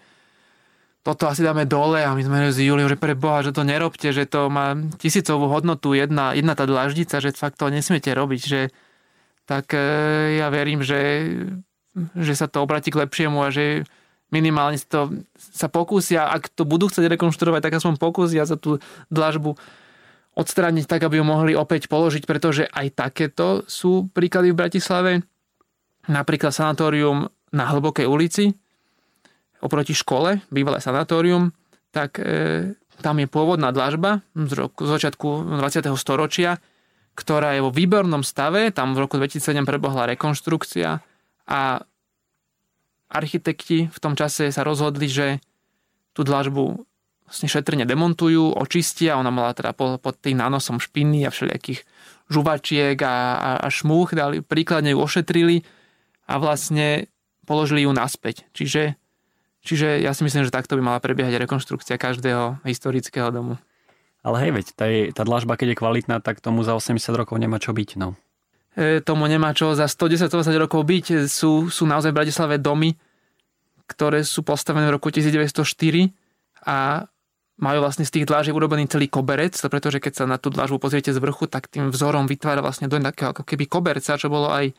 [1.09, 4.13] toto asi dáme dole a my sme s Juliou, že pre Boha, že to nerobte,
[4.13, 8.69] že to má tisícovú hodnotu, jedna, jedna tá dlaždica, že fakt to nesmiete robiť, že
[9.49, 9.81] tak e,
[10.37, 11.25] ja verím, že,
[12.13, 13.89] že sa to obratí k lepšiemu a že
[14.29, 18.77] minimálne to sa pokúsia, ak to budú chcieť rekonštruovať, tak aspoň pokúsia za tú
[19.09, 19.57] dlažbu
[20.37, 25.13] odstrániť tak, aby ju mohli opäť položiť, pretože aj takéto sú príklady v Bratislave.
[26.05, 28.53] Napríklad sanatórium na Hlbokej ulici,
[29.63, 31.51] oproti škole, bývalé sanatórium,
[31.91, 35.89] tak e, tam je pôvodná dlažba z, roku, z začiatku 20.
[35.95, 36.59] storočia,
[37.19, 41.03] ktorá je vo výbornom stave, tam v roku 2007 prebohla rekonštrukcia
[41.49, 41.61] a
[43.09, 45.43] architekti v tom čase sa rozhodli, že
[46.13, 46.87] tú dlažbu
[47.29, 51.85] vlastne šetrne demontujú, očistia, ona mala teda pod, pod tým nánosom špiny a všelijakých
[52.33, 55.65] žuvačiek a, a, a šmúch, dali, príkladne ju ošetrili
[56.29, 57.09] a vlastne
[57.45, 58.49] položili ju naspäť.
[58.53, 58.97] Čiže
[59.69, 63.61] Čiže ja si myslím, že takto by mala prebiehať rekonštrukcia každého historického domu.
[64.25, 67.61] Ale hej, veď tá, tá dlažba, keď je kvalitná, tak tomu za 80 rokov nemá
[67.61, 68.17] čo byť, no.
[68.73, 71.29] E, tomu nemá čo za 110-120 rokov byť.
[71.29, 72.97] Sú, sú naozaj v Bratislave domy,
[73.85, 75.53] ktoré sú postavené v roku 1904
[76.65, 77.05] a
[77.59, 81.13] majú vlastne z tých dlážiek urobený celý koberec, pretože keď sa na tú dlažbu pozriete
[81.13, 84.73] z vrchu, tak tým vzorom vytvára vlastne dojem takého ako keby koberca, čo bolo aj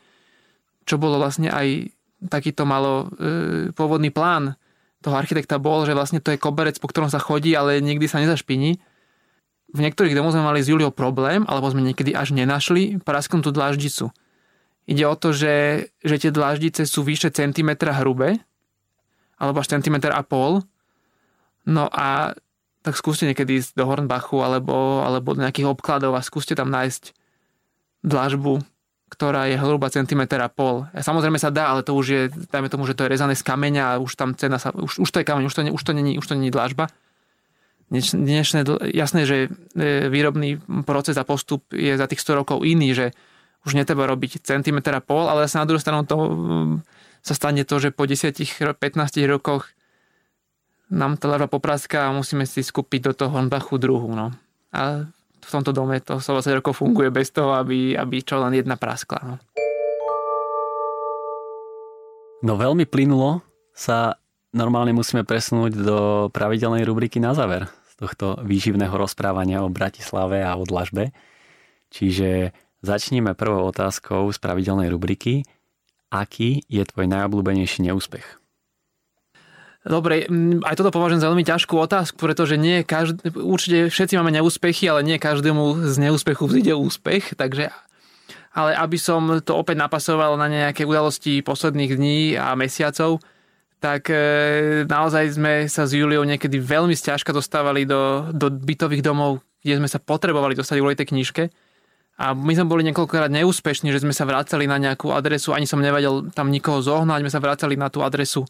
[0.88, 1.92] čo bolo vlastne aj
[2.28, 4.56] takýto malo e, pôvodný plán
[5.00, 8.20] toho architekta bol, že vlastne to je koberec, po ktorom sa chodí, ale nikdy sa
[8.20, 8.76] nezašpiní.
[9.70, 14.12] V niektorých domoch sme mali s Juliou problém, alebo sme niekedy až nenašli prasknutú dláždicu.
[14.90, 18.42] Ide o to, že, že tie dláždice sú vyše centimetra hrubé,
[19.40, 20.60] alebo až centimetr a pol.
[21.64, 22.34] No a
[22.80, 27.12] tak skúste niekedy ísť do Hornbachu alebo, alebo do nejakých obkladov a skúste tam nájsť
[28.04, 28.64] dlážbu
[29.10, 30.86] ktorá je hruba centimeter a pol.
[30.94, 33.84] Samozrejme sa dá, ale to už je, dajme tomu, že to je rezané z kameňa
[33.84, 36.14] a už tam cena sa, už, už to je kameň, už to, už to není,
[36.14, 36.86] už to není dlážba.
[37.90, 38.62] Dnešné,
[38.94, 43.10] jasné, že e, výrobný proces a postup je za tých 100 rokov iný, že
[43.66, 46.74] už netreba robiť centimeter a pol, ale sa na druhú stranu to mm,
[47.20, 48.78] sa stane to, že po 10-15
[49.26, 49.74] rokoch
[50.90, 54.14] nám tá larva popraská a musíme si skúpiť do toho Hornbachu druhu.
[54.14, 54.30] No.
[54.70, 55.10] A
[55.50, 59.18] v tomto dome to 120 rokov funguje bez toho, aby, aby čo len jedna praskla.
[59.26, 59.34] No.
[62.46, 63.42] no veľmi plynulo
[63.74, 64.14] sa
[64.54, 65.98] normálne musíme presunúť do
[66.30, 71.10] pravidelnej rubriky na záver z tohto výživného rozprávania o Bratislave a o dlažbe.
[71.90, 72.54] Čiže
[72.86, 75.42] začneme prvou otázkou z pravidelnej rubriky.
[76.14, 78.39] Aký je tvoj najobľúbenejší neúspech?
[79.80, 80.28] Dobre,
[80.60, 85.00] aj toto považujem za veľmi ťažkú otázku, pretože nie každý, určite všetci máme neúspechy, ale
[85.00, 87.72] nie každému z neúspechu vzíde úspech, takže
[88.52, 93.24] ale aby som to opäť napasoval na nejaké udalosti posledných dní a mesiacov,
[93.80, 99.40] tak e, naozaj sme sa s Juliou niekedy veľmi stiažka dostávali do, do bytových domov,
[99.64, 101.42] kde sme sa potrebovali dostať kvôli tej knižke.
[102.20, 105.80] A my sme boli niekoľkokrát neúspešní, že sme sa vracali na nejakú adresu, ani som
[105.80, 108.44] nevedel tam nikoho zohnať, sme sa vracali na tú adresu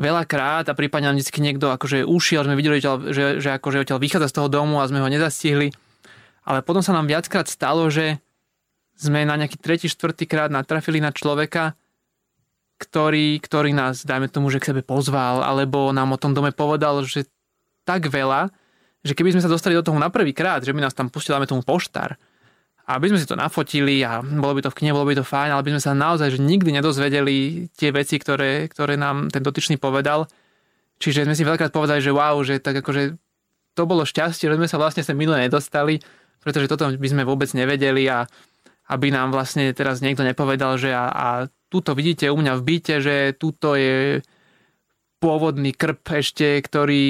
[0.00, 4.32] veľakrát a prípadne nám vždy niekto akože ušiel, sme videli, že, že akože odtiaľ vychádza
[4.32, 5.70] z toho domu a sme ho nezastihli.
[6.48, 8.18] Ale potom sa nám viackrát stalo, že
[8.96, 11.76] sme na nejaký tretí, štvrtý krát natrafili na človeka,
[12.80, 17.04] ktorý, ktorý nás, dajme tomu, že k sebe pozval, alebo nám o tom dome povedal,
[17.04, 17.28] že
[17.84, 18.48] tak veľa,
[19.04, 21.36] že keby sme sa dostali do toho na prvý krát, že by nás tam pustil,
[21.36, 22.16] dajme tomu poštár,
[22.96, 25.50] aby sme si to nafotili a bolo by to v knihe, bolo by to fajn,
[25.52, 29.76] ale by sme sa naozaj že nikdy nedozvedeli tie veci, ktoré, ktoré nám ten dotyčný
[29.76, 30.26] povedal.
[31.00, 33.16] Čiže sme si veľakrát povedali, že wow, že tak akože
[33.76, 36.02] to bolo šťastie, že sme sa vlastne sem minule nedostali,
[36.40, 38.26] pretože toto by sme vôbec nevedeli a
[38.90, 41.26] aby nám vlastne teraz niekto nepovedal, že a, a
[41.70, 44.18] tuto vidíte u mňa v byte, že tuto je
[45.22, 47.06] pôvodný krp ešte, ktorý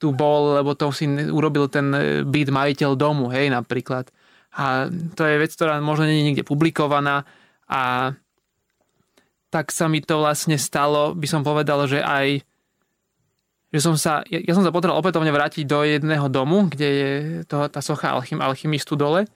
[0.00, 1.92] tu bol, lebo to si urobil ten
[2.24, 4.08] byt majiteľ domu, hej, napríklad.
[4.56, 7.28] A to je vec, ktorá možno nie je niekde publikovaná
[7.68, 8.12] a
[9.52, 12.44] tak sa mi to vlastne stalo, by som povedal, že aj
[13.74, 17.12] že som sa, ja, ja som sa potreboval opätovne vrátiť do jedného domu, kde je
[17.44, 19.28] to, tá socha alchym, alchymistu dole,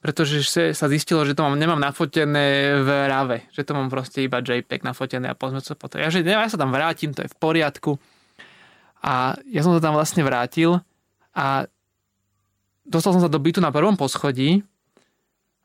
[0.00, 0.40] pretože
[0.72, 4.84] sa zistilo, že to mám, nemám nafotené v rave, že to mám proste iba JPEG
[4.86, 6.00] nafotené a pozme sa potom.
[6.00, 7.96] Ja, že ja sa tam vrátim, to je v poriadku.
[9.04, 10.80] A ja som sa tam vlastne vrátil
[11.36, 11.68] a
[12.84, 14.62] dostal som sa do bytu na prvom poschodí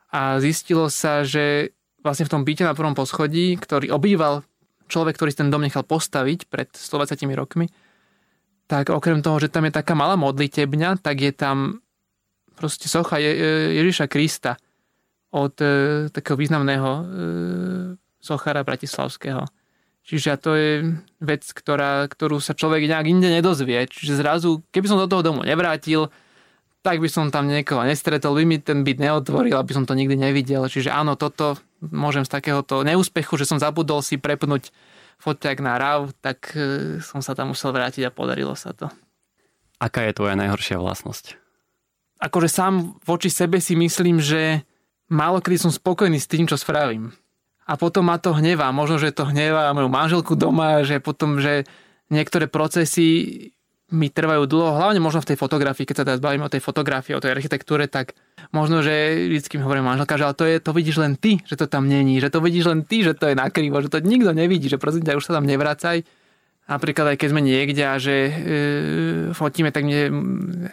[0.10, 4.42] a zistilo sa, že vlastne v tom byte na prvom poschodí, ktorý obýval
[4.90, 7.70] človek, ktorý ten dom nechal postaviť pred 120 rokmi,
[8.66, 11.86] tak okrem toho, že tam je taká malá modlitebňa, tak je tam
[12.58, 14.58] proste socha Ježiša Krista
[15.30, 17.04] od e, takého významného e,
[18.20, 19.46] sochára bratislavského.
[20.04, 20.72] Čiže to je
[21.22, 23.86] vec, ktorá, ktorú sa človek nejak inde nedozvie.
[23.86, 26.10] Čiže zrazu, keby som do toho domu nevrátil,
[26.80, 30.16] tak by som tam niekoho nestretol, by mi ten byt neotvoril, aby som to nikdy
[30.16, 30.68] nevidel.
[30.68, 34.72] Čiže áno, toto môžem z takéhoto neúspechu, že som zabudol si prepnúť
[35.20, 38.88] foťák na RAV, tak e, som sa tam musel vrátiť a podarilo sa to.
[39.80, 41.36] Aká je tvoja najhoršia vlastnosť?
[42.20, 44.64] Akože sám voči sebe si myslím, že
[45.12, 47.12] málo kedy som spokojný s tým, čo spravím
[47.70, 48.74] a potom ma to hnevá.
[48.74, 51.70] Možno, že to hnevá moju manželku doma, že potom, že
[52.10, 53.54] niektoré procesy
[53.90, 57.18] mi trvajú dlho, hlavne možno v tej fotografii, keď sa teraz bavíme o tej fotografii,
[57.18, 58.14] o tej architektúre, tak
[58.54, 61.58] možno, že vždycky mi hovorím manželka, že ale to, je, to vidíš len ty, že
[61.58, 64.30] to tam není, že to vidíš len ty, že to je nakrivo, že to nikto
[64.30, 66.06] nevidí, že prosím ťa, už sa tam nevracaj.
[66.70, 68.32] Napríklad aj keď sme niekde a že e,
[69.34, 70.02] fotíme, tak mne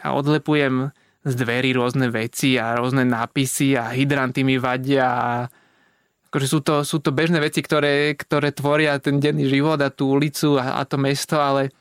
[0.05, 0.93] a odlepujem
[1.25, 5.29] z dverí rôzne veci a rôzne nápisy a hydranty mi vadia a
[6.29, 10.13] akože sú to, sú to bežné veci, ktoré, ktoré tvoria ten denný život a tú
[10.13, 11.73] ulicu a, a to mesto, ale,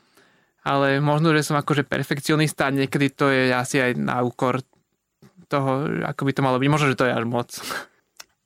[0.66, 4.66] ale možno, že som akože perfekcionista niekedy to je asi aj na úkor
[5.46, 6.70] toho, ako by to malo byť.
[6.74, 7.54] Možno, že to je až moc.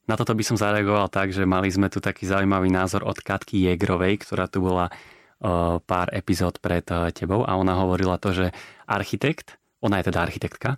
[0.03, 3.71] Na toto by som zareagoval tak, že mali sme tu taký zaujímavý názor od Katky
[3.71, 8.51] Jegrovej, ktorá tu bola uh, pár epizód pred uh, tebou a ona hovorila to, že
[8.83, 10.75] architekt, ona je teda architektka,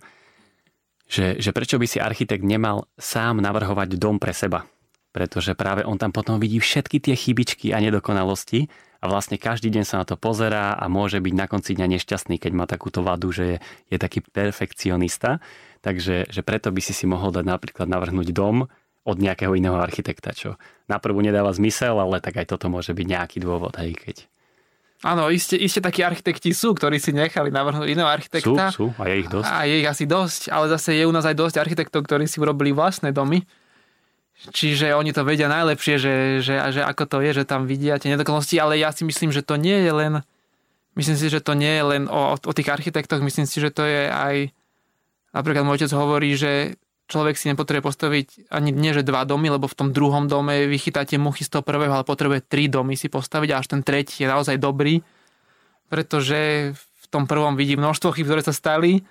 [1.10, 4.62] že, že prečo by si architekt nemal sám navrhovať dom pre seba
[5.12, 8.66] pretože práve on tam potom vidí všetky tie chybičky a nedokonalosti
[9.02, 12.38] a vlastne každý deň sa na to pozerá a môže byť na konci dňa nešťastný,
[12.38, 13.56] keď má takúto vadu, že je,
[13.90, 15.42] je taký perfekcionista.
[15.82, 18.70] Takže že preto by si si mohol dať napríklad navrhnúť dom
[19.02, 20.54] od nejakého iného architekta, čo
[20.86, 24.16] naprvu nedáva zmysel, ale tak aj toto môže byť nejaký dôvod, hej, keď...
[25.02, 28.70] Áno, iste, iste takí architekti sú, ktorí si nechali navrhnúť iného architekta.
[28.70, 29.50] Sú, sú, a je ich dosť.
[29.50, 32.38] A je ich asi dosť, ale zase je u nás aj dosť architektov, ktorí si
[32.38, 33.42] urobili vlastné domy
[34.42, 38.10] Čiže oni to vedia najlepšie, že, že, že ako to je, že tam vidia tie
[38.10, 40.14] nedokonalosti, ale ja si myslím, že to nie je len
[40.96, 43.84] myslím si, že to nie je len o, o tých architektoch, myslím si, že to
[43.84, 44.52] je aj
[45.32, 46.76] napríklad môj otec hovorí, že
[47.08, 51.16] človek si nepotrebuje postaviť ani nie, že dva domy, lebo v tom druhom dome vychytáte
[51.16, 54.28] muchy z toho prvého, ale potrebuje tri domy si postaviť a až ten tretí je
[54.28, 55.00] naozaj dobrý,
[55.88, 59.04] pretože v tom prvom vidí množstvo chyb, ktoré sa stali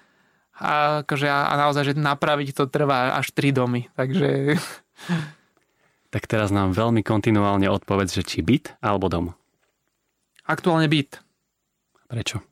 [0.57, 3.89] a, akože, a naozaj, že napraviť to trvá až tri domy.
[3.93, 4.57] Takže
[6.13, 9.25] tak teraz nám veľmi kontinuálne odpovedz, že či byt alebo dom.
[10.45, 11.21] Aktuálne byt.
[12.11, 12.43] Prečo?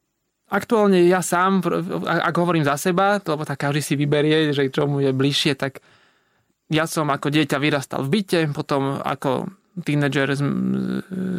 [0.50, 1.62] Aktuálne ja sám,
[2.08, 5.78] ak hovorím za seba, lebo tak každý si vyberie, že čo mu je bližšie, tak
[6.74, 9.46] ja som ako dieťa vyrastal v byte, potom ako
[9.86, 10.34] tínedžer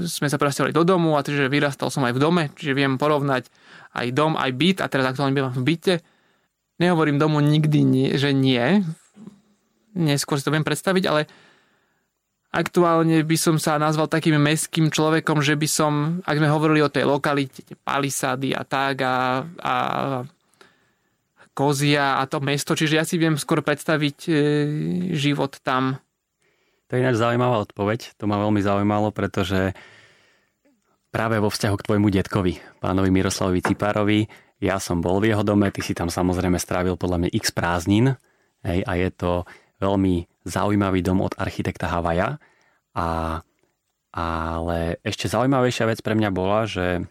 [0.07, 3.51] sme sa presťahovali do domu a takže vyrastal som aj v dome, čiže viem porovnať
[3.99, 5.95] aj dom, aj byt a teraz aktuálne bývam v byte.
[6.79, 8.87] Nehovorím domu nikdy, nie, že nie,
[9.95, 11.27] neskôr si to viem predstaviť, ale
[12.51, 15.93] aktuálne by som sa nazval takým mestským človekom, že by som,
[16.27, 19.75] ak sme hovorili o tej lokalite, palisády a tak a, a
[21.51, 24.33] Kozia a to mesto, čiže ja si viem skôr predstaviť e,
[25.19, 25.99] život tam.
[26.89, 29.75] To je ináč zaujímavá odpoveď, to ma veľmi zaujímalo, pretože
[31.11, 34.27] práve vo vzťahu k tvojmu detkovi, pánovi Miroslavovi Cipárovi,
[34.63, 38.15] ja som bol v jeho dome, ty si tam samozrejme strávil podľa mňa x prázdnin,
[38.67, 39.31] hej, a je to
[39.81, 42.39] veľmi zaujímavý dom od architekta Havaja.
[42.95, 43.41] A,
[44.13, 47.05] ale ešte zaujímavejšia vec pre mňa bola, že,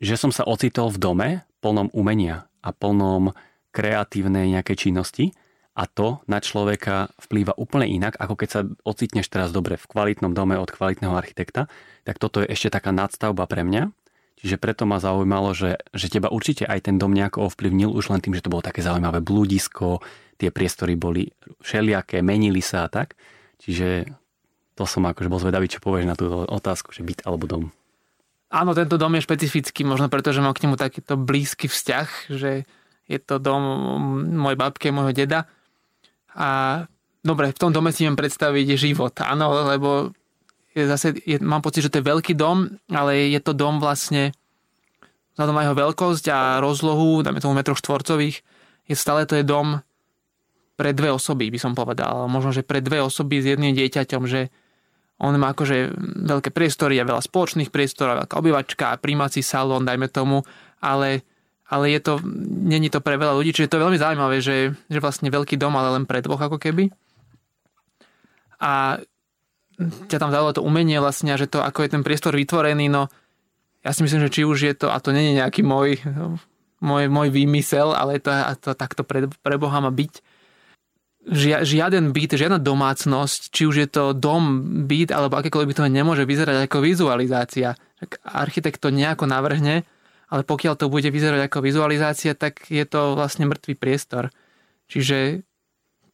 [0.00, 1.28] že som sa ocitol v dome
[1.60, 3.36] plnom umenia a plnom
[3.70, 5.36] kreatívnej nejakej činnosti
[5.76, 10.32] a to na človeka vplýva úplne inak, ako keď sa ocitneš teraz dobre v kvalitnom
[10.32, 11.68] dome od kvalitného architekta,
[12.08, 13.92] tak toto je ešte taká nadstavba pre mňa.
[14.40, 18.24] Čiže preto ma zaujímalo, že, že teba určite aj ten dom nejako ovplyvnil už len
[18.24, 20.00] tým, že to bolo také zaujímavé blúdisko,
[20.36, 21.28] tie priestory boli
[21.64, 23.16] všelijaké, menili sa a tak.
[23.60, 24.08] Čiže
[24.76, 27.64] to som akože bol zvedavý, čo povieš na túto otázku, že byt alebo dom.
[28.52, 32.68] Áno, tento dom je špecifický, možno preto, že mám k nemu takýto blízky vzťah, že
[33.10, 33.62] je to dom
[34.36, 35.50] mojej babky, môjho deda.
[36.36, 36.84] A
[37.24, 40.14] dobre, v tom dome si viem predstaviť život, áno, lebo
[40.76, 44.36] je zase, je, mám pocit, že to je veľký dom, ale je to dom vlastne
[45.34, 48.44] vzhľadom na jeho veľkosť a rozlohu, dáme tomu metroch štvorcových,
[48.86, 49.80] je stále to je dom
[50.76, 52.28] pre dve osoby, by som povedal.
[52.28, 54.52] Možno, že pre dve osoby s jedným dieťaťom, že
[55.16, 55.96] On má akože
[56.28, 60.44] veľké priestory a veľa spoločných priestorov, veľká obyvačka a príjmací salón, dajme tomu,
[60.76, 61.24] ale,
[61.72, 65.00] ale je to, není to pre veľa ľudí, čiže to je veľmi zaujímavé, že, že
[65.00, 66.92] vlastne veľký dom, ale len pre dvoch ako keby.
[68.60, 69.00] A
[69.80, 73.08] ťa tam dalo to umenie vlastne, že to, ako je ten priestor vytvorený, no
[73.80, 75.96] ja si myslím, že či už je to, a to je nejaký môj,
[76.84, 80.20] môj, môj výmysel, ale to, to takto pre, pre Boha má byť,
[81.26, 85.90] Žia, žiaden byt, žiadna domácnosť, či už je to dom, byt alebo akékoľvek by to
[85.90, 87.74] nemôže vyzerať ako vizualizácia.
[88.22, 89.82] Architekt to nejako navrhne,
[90.30, 94.30] ale pokiaľ to bude vyzerať ako vizualizácia, tak je to vlastne mŕtvý priestor.
[94.86, 95.42] Čiže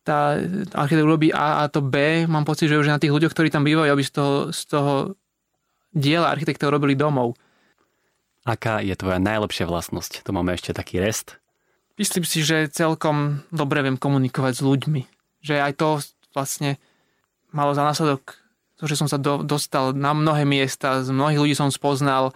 [0.00, 0.40] tá
[0.72, 3.68] architekt urobí A a to B, mám pocit, že už na tých ľuďoch, ktorí tam
[3.68, 4.92] bývajú, aby z toho, z toho
[5.92, 7.36] diela architektov robili domov.
[8.48, 10.24] Aká je tvoja najlepšia vlastnosť?
[10.24, 11.41] To máme ešte taký rest.
[12.03, 15.03] Myslím si, že celkom dobre viem komunikovať s ľuďmi.
[15.38, 15.88] Že aj to
[16.34, 16.82] vlastne
[17.55, 18.42] malo za následok
[18.82, 22.34] to, že som sa do, dostal na mnohé miesta, z mnohých ľudí som spoznal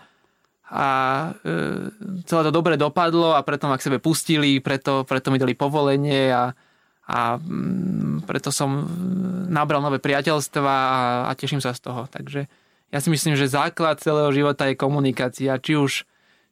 [0.71, 0.87] a
[1.43, 1.91] e,
[2.23, 6.31] celé to dobre dopadlo a preto ma k sebe pustili, preto, preto mi dali povolenie
[6.31, 6.55] a,
[7.11, 8.87] a mm, preto som
[9.51, 12.07] nabral nové priateľstva a, a teším sa z toho.
[12.07, 12.47] Takže
[12.95, 16.07] ja si myslím, že základ celého života je komunikácia, či už,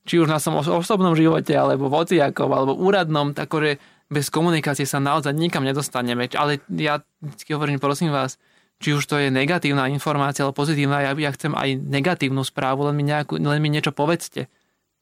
[0.05, 3.81] či už na som osobnom živote, alebo vociakom, alebo úradnom, takže
[4.13, 6.29] bez komunikácie sa naozaj nikam nedostaneme.
[6.37, 8.37] Ale ja vždy hovorím, prosím vás,
[8.85, 13.01] či už to je negatívna informácia alebo pozitívna, ja, ja chcem aj negatívnu správu, len
[13.01, 14.53] mi, nejakú, len mi niečo povedzte.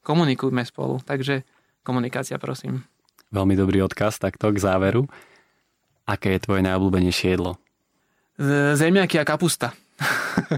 [0.07, 1.03] Komunikujme spolu.
[1.03, 1.43] Takže
[1.83, 2.87] komunikácia, prosím.
[3.35, 5.03] Veľmi dobrý odkaz takto k záveru.
[6.03, 7.59] Aké je tvoje najobľúbenejšie jedlo?
[8.75, 9.71] Zemiaky a kapusta.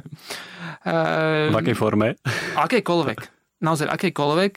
[1.52, 2.18] v akej forme?
[2.58, 3.35] Akejkoľvek.
[3.66, 4.54] Naozaj akejkoľvek.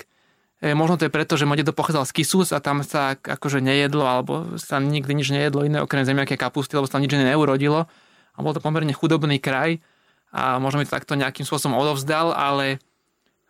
[0.60, 3.64] E, možno to je preto, že môj dedo pochádzal z Kisus a tam sa akože
[3.64, 7.16] nejedlo, alebo sa nikdy nič nejedlo iné okrem zemiaky a kapusty, lebo sa tam nič
[7.16, 7.88] neurodilo.
[8.36, 9.80] A bol to pomerne chudobný kraj
[10.28, 12.78] a možno mi to takto nejakým spôsobom odovzdal, ale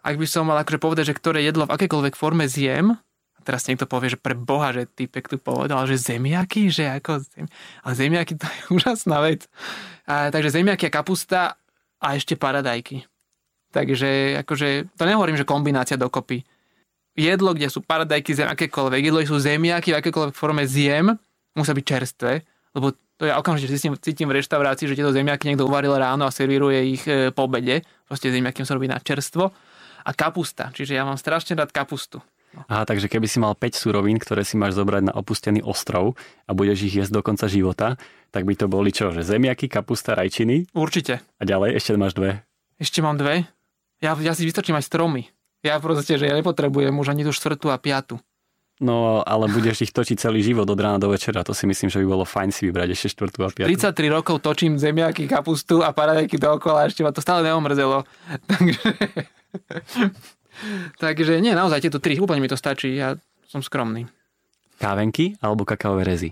[0.06, 2.94] ak by som mal akože povedať, že ktoré jedlo v akejkoľvek forme zjem,
[3.42, 7.48] teraz niekto povie, že pre Boha, že typek tu povedal, že zemiaky, že ako zem...
[7.80, 9.48] Ale zemiaky to je úžasná vec.
[10.04, 11.56] A, takže zemiaky a kapusta
[11.96, 13.09] a ešte paradajky.
[13.69, 16.41] Takže akože, to nehovorím, že kombinácia dokopy.
[17.19, 21.12] Jedlo, kde sú paradajky, zem, akékoľvek, jedlo, kde sú zemiaky, v akékoľvek forme zjem,
[21.53, 22.33] musia byť čerstvé,
[22.79, 26.31] lebo to ja okamžite cítim, cítim v reštaurácii, že tieto zemiaky niekto uvaril ráno a
[26.31, 27.83] servíruje ich e, po obede.
[28.07, 29.51] Proste zemiaky sa robí na čerstvo.
[30.07, 32.23] A kapusta, čiže ja mám strašne rád kapustu.
[32.71, 36.16] Aha, takže keby si mal 5 surovín, ktoré si máš zobrať na opustený ostrov
[36.49, 38.01] a budeš ich jesť do konca života,
[38.31, 39.11] tak by to boli čo?
[39.12, 40.71] Že zemiaky, kapusta, rajčiny?
[40.73, 41.21] Určite.
[41.37, 42.41] A ďalej ešte máš dve?
[42.79, 43.51] Ešte mám dve.
[43.99, 45.26] Ja, ja si vystačím aj stromy.
[45.66, 48.22] Ja proste, že ja nepotrebujem už ani tú štvrtú a piatu.
[48.78, 51.42] No, ale budeš ich točiť celý život od rána do večera.
[51.42, 53.74] To si myslím, že by bolo fajn si vybrať ešte štvrtú a piatu.
[53.74, 58.07] 33 rokov točím zemiaky, kapustu a paradajky dookola a ešte ma to stále neomrzelo.
[58.51, 58.86] Takže...
[60.99, 64.07] Takže nie, naozaj tieto tri, úplne mi to stačí, ja som skromný.
[64.78, 66.30] Kávenky alebo kakaové rezy?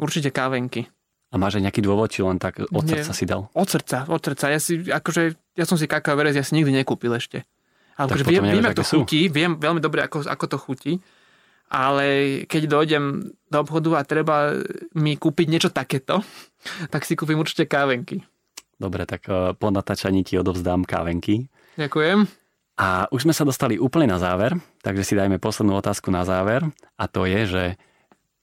[0.00, 0.88] Určite kávenky.
[1.28, 3.50] A máš aj nejaký dôvod, či len tak od srdca si dal?
[3.52, 4.54] Od srdca, od srdca.
[4.54, 7.46] Ja, si, akože, ja som si kakaové rezy asi nikdy nekúpil ešte.
[7.94, 8.96] Ale akože viem, viem, ako to sú.
[9.02, 10.92] chutí, viem veľmi dobre, ako, ako to chutí,
[11.70, 12.06] ale
[12.50, 13.04] keď dojdem
[13.50, 14.58] do obchodu a treba
[14.98, 16.20] mi kúpiť niečo takéto,
[16.92, 18.22] tak si kúpim určite kávenky.
[18.74, 21.46] Dobre, tak eh, po natáčaní ti odovzdám kávenky.
[21.78, 22.26] Ďakujem.
[22.74, 26.66] A už sme sa dostali úplne na záver, takže si dajme poslednú otázku na záver
[26.98, 27.64] a to je, že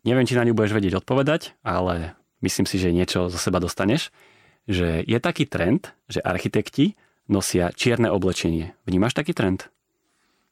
[0.08, 4.08] neviem, či na ňu budeš vedieť odpovedať, ale myslím si, že niečo zo seba dostaneš,
[4.70, 6.94] že je taký trend, že architekti
[7.32, 8.76] nosia čierne oblečenie.
[8.86, 9.72] Vnímaš taký trend?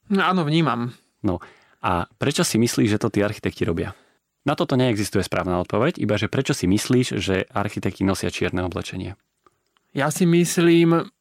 [0.09, 0.95] No, áno, vnímam.
[1.21, 1.43] No
[1.83, 3.93] a prečo si myslíš, že to tí architekti robia?
[4.47, 9.19] Na toto neexistuje správna odpoveď, iba že prečo si myslíš, že architekti nosia čierne oblečenie?
[9.91, 11.11] Ja si myslím,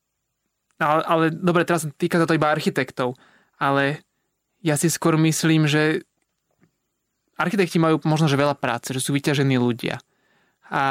[0.78, 3.18] ale, ale dobre, teraz týka sa to iba architektov,
[3.58, 4.06] ale
[4.62, 6.06] ja si skôr myslím, že
[7.38, 10.02] architekti majú možno, že veľa práce, že sú vyťažení ľudia.
[10.68, 10.82] A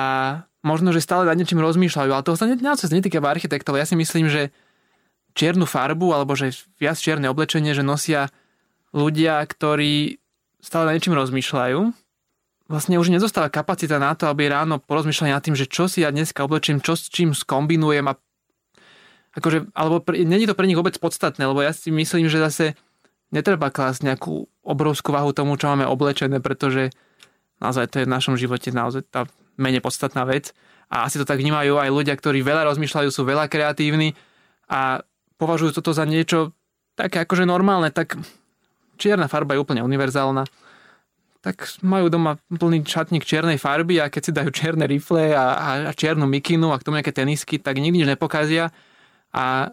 [0.65, 3.77] možno, že stále nad niečím rozmýšľajú, ale to sa naozaj netýka iba architektov.
[3.77, 4.49] Ja si myslím, že
[5.37, 8.33] čiernu farbu, alebo že viac čierne oblečenie, že nosia
[8.95, 10.17] ľudia, ktorí
[10.57, 11.79] stále nad niečím rozmýšľajú.
[12.67, 16.11] Vlastne už nezostáva kapacita na to, aby ráno porozmýšľali nad tým, že čo si ja
[16.11, 18.19] dneska oblečím, čo s čím skombinujem a
[19.37, 22.65] akože, alebo pre, není to pre nich vôbec podstatné, lebo ja si myslím, že zase
[23.31, 26.91] netreba klásť nejakú obrovskú váhu tomu, čo máme oblečené, pretože
[27.63, 30.53] naozaj to je v našom živote naozaj tá menej podstatná vec.
[30.87, 34.15] A asi to tak vnímajú aj ľudia, ktorí veľa rozmýšľajú, sú veľa kreatívni
[34.71, 35.03] a
[35.35, 36.55] považujú toto za niečo
[36.95, 38.17] také akože normálne, tak
[38.97, 40.47] čierna farba je úplne univerzálna.
[41.45, 45.69] tak majú doma plný šatník čiernej farby a keď si dajú čierne rifle a, a,
[45.87, 48.73] a čiernu mikinu a k tomu nejaké tenisky, tak nikdy nič nepokazia
[49.31, 49.71] a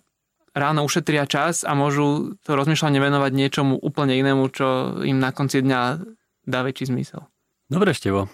[0.54, 5.66] ráno ušetria čas a môžu to rozmýšľanie venovať niečomu úplne inému, čo im na konci
[5.66, 5.80] dňa
[6.46, 7.26] dá väčší zmysel.
[7.66, 8.30] Dobre, Števo.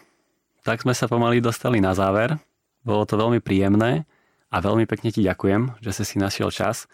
[0.71, 2.39] Tak sme sa pomaly dostali na záver.
[2.87, 4.07] Bolo to veľmi príjemné
[4.55, 6.87] a veľmi pekne ti ďakujem, že si si našiel čas.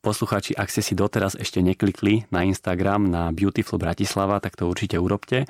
[0.00, 4.96] Posluchači, ak ste si doteraz ešte neklikli na Instagram na Beautiful Bratislava, tak to určite
[4.96, 5.44] urobte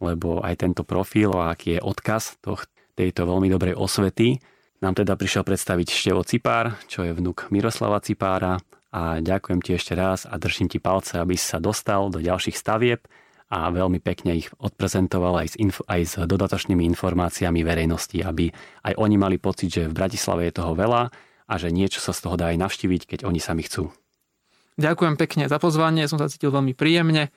[0.00, 2.36] lebo aj tento profil a aký je odkaz
[2.96, 4.40] tejto veľmi dobrej osvety
[4.84, 8.60] nám teda prišiel predstaviť Števo Cipár, čo je vnuk Miroslava Cipára
[8.92, 12.56] a ďakujem ti ešte raz a držím ti palce, aby si sa dostal do ďalších
[12.56, 13.00] stavieb
[13.46, 18.50] a veľmi pekne ich odprezentoval aj s, inf- aj s dodatočnými informáciami verejnosti, aby
[18.82, 21.14] aj oni mali pocit, že v Bratislave je toho veľa
[21.46, 23.94] a že niečo sa z toho dá aj navštíviť, keď oni sami chcú.
[24.76, 27.30] Ďakujem pekne za pozvanie, som sa cítil veľmi príjemne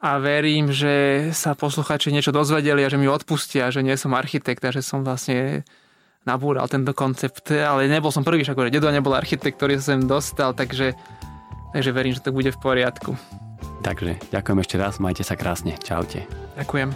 [0.00, 4.64] a verím, že sa posluchači niečo dozvedeli a že mi odpustia, že nie som architekt
[4.64, 5.66] a že som vlastne
[6.24, 10.56] nabúral tento koncept, ale nebol som prvý, však dedo nebol architekt, ktorý sa sem dostal,
[10.56, 10.96] takže,
[11.76, 13.12] takže verím, že to bude v poriadku.
[13.80, 16.28] Takže ďakujem ešte raz, majte sa krásne, čaute.
[16.60, 16.92] Ďakujem.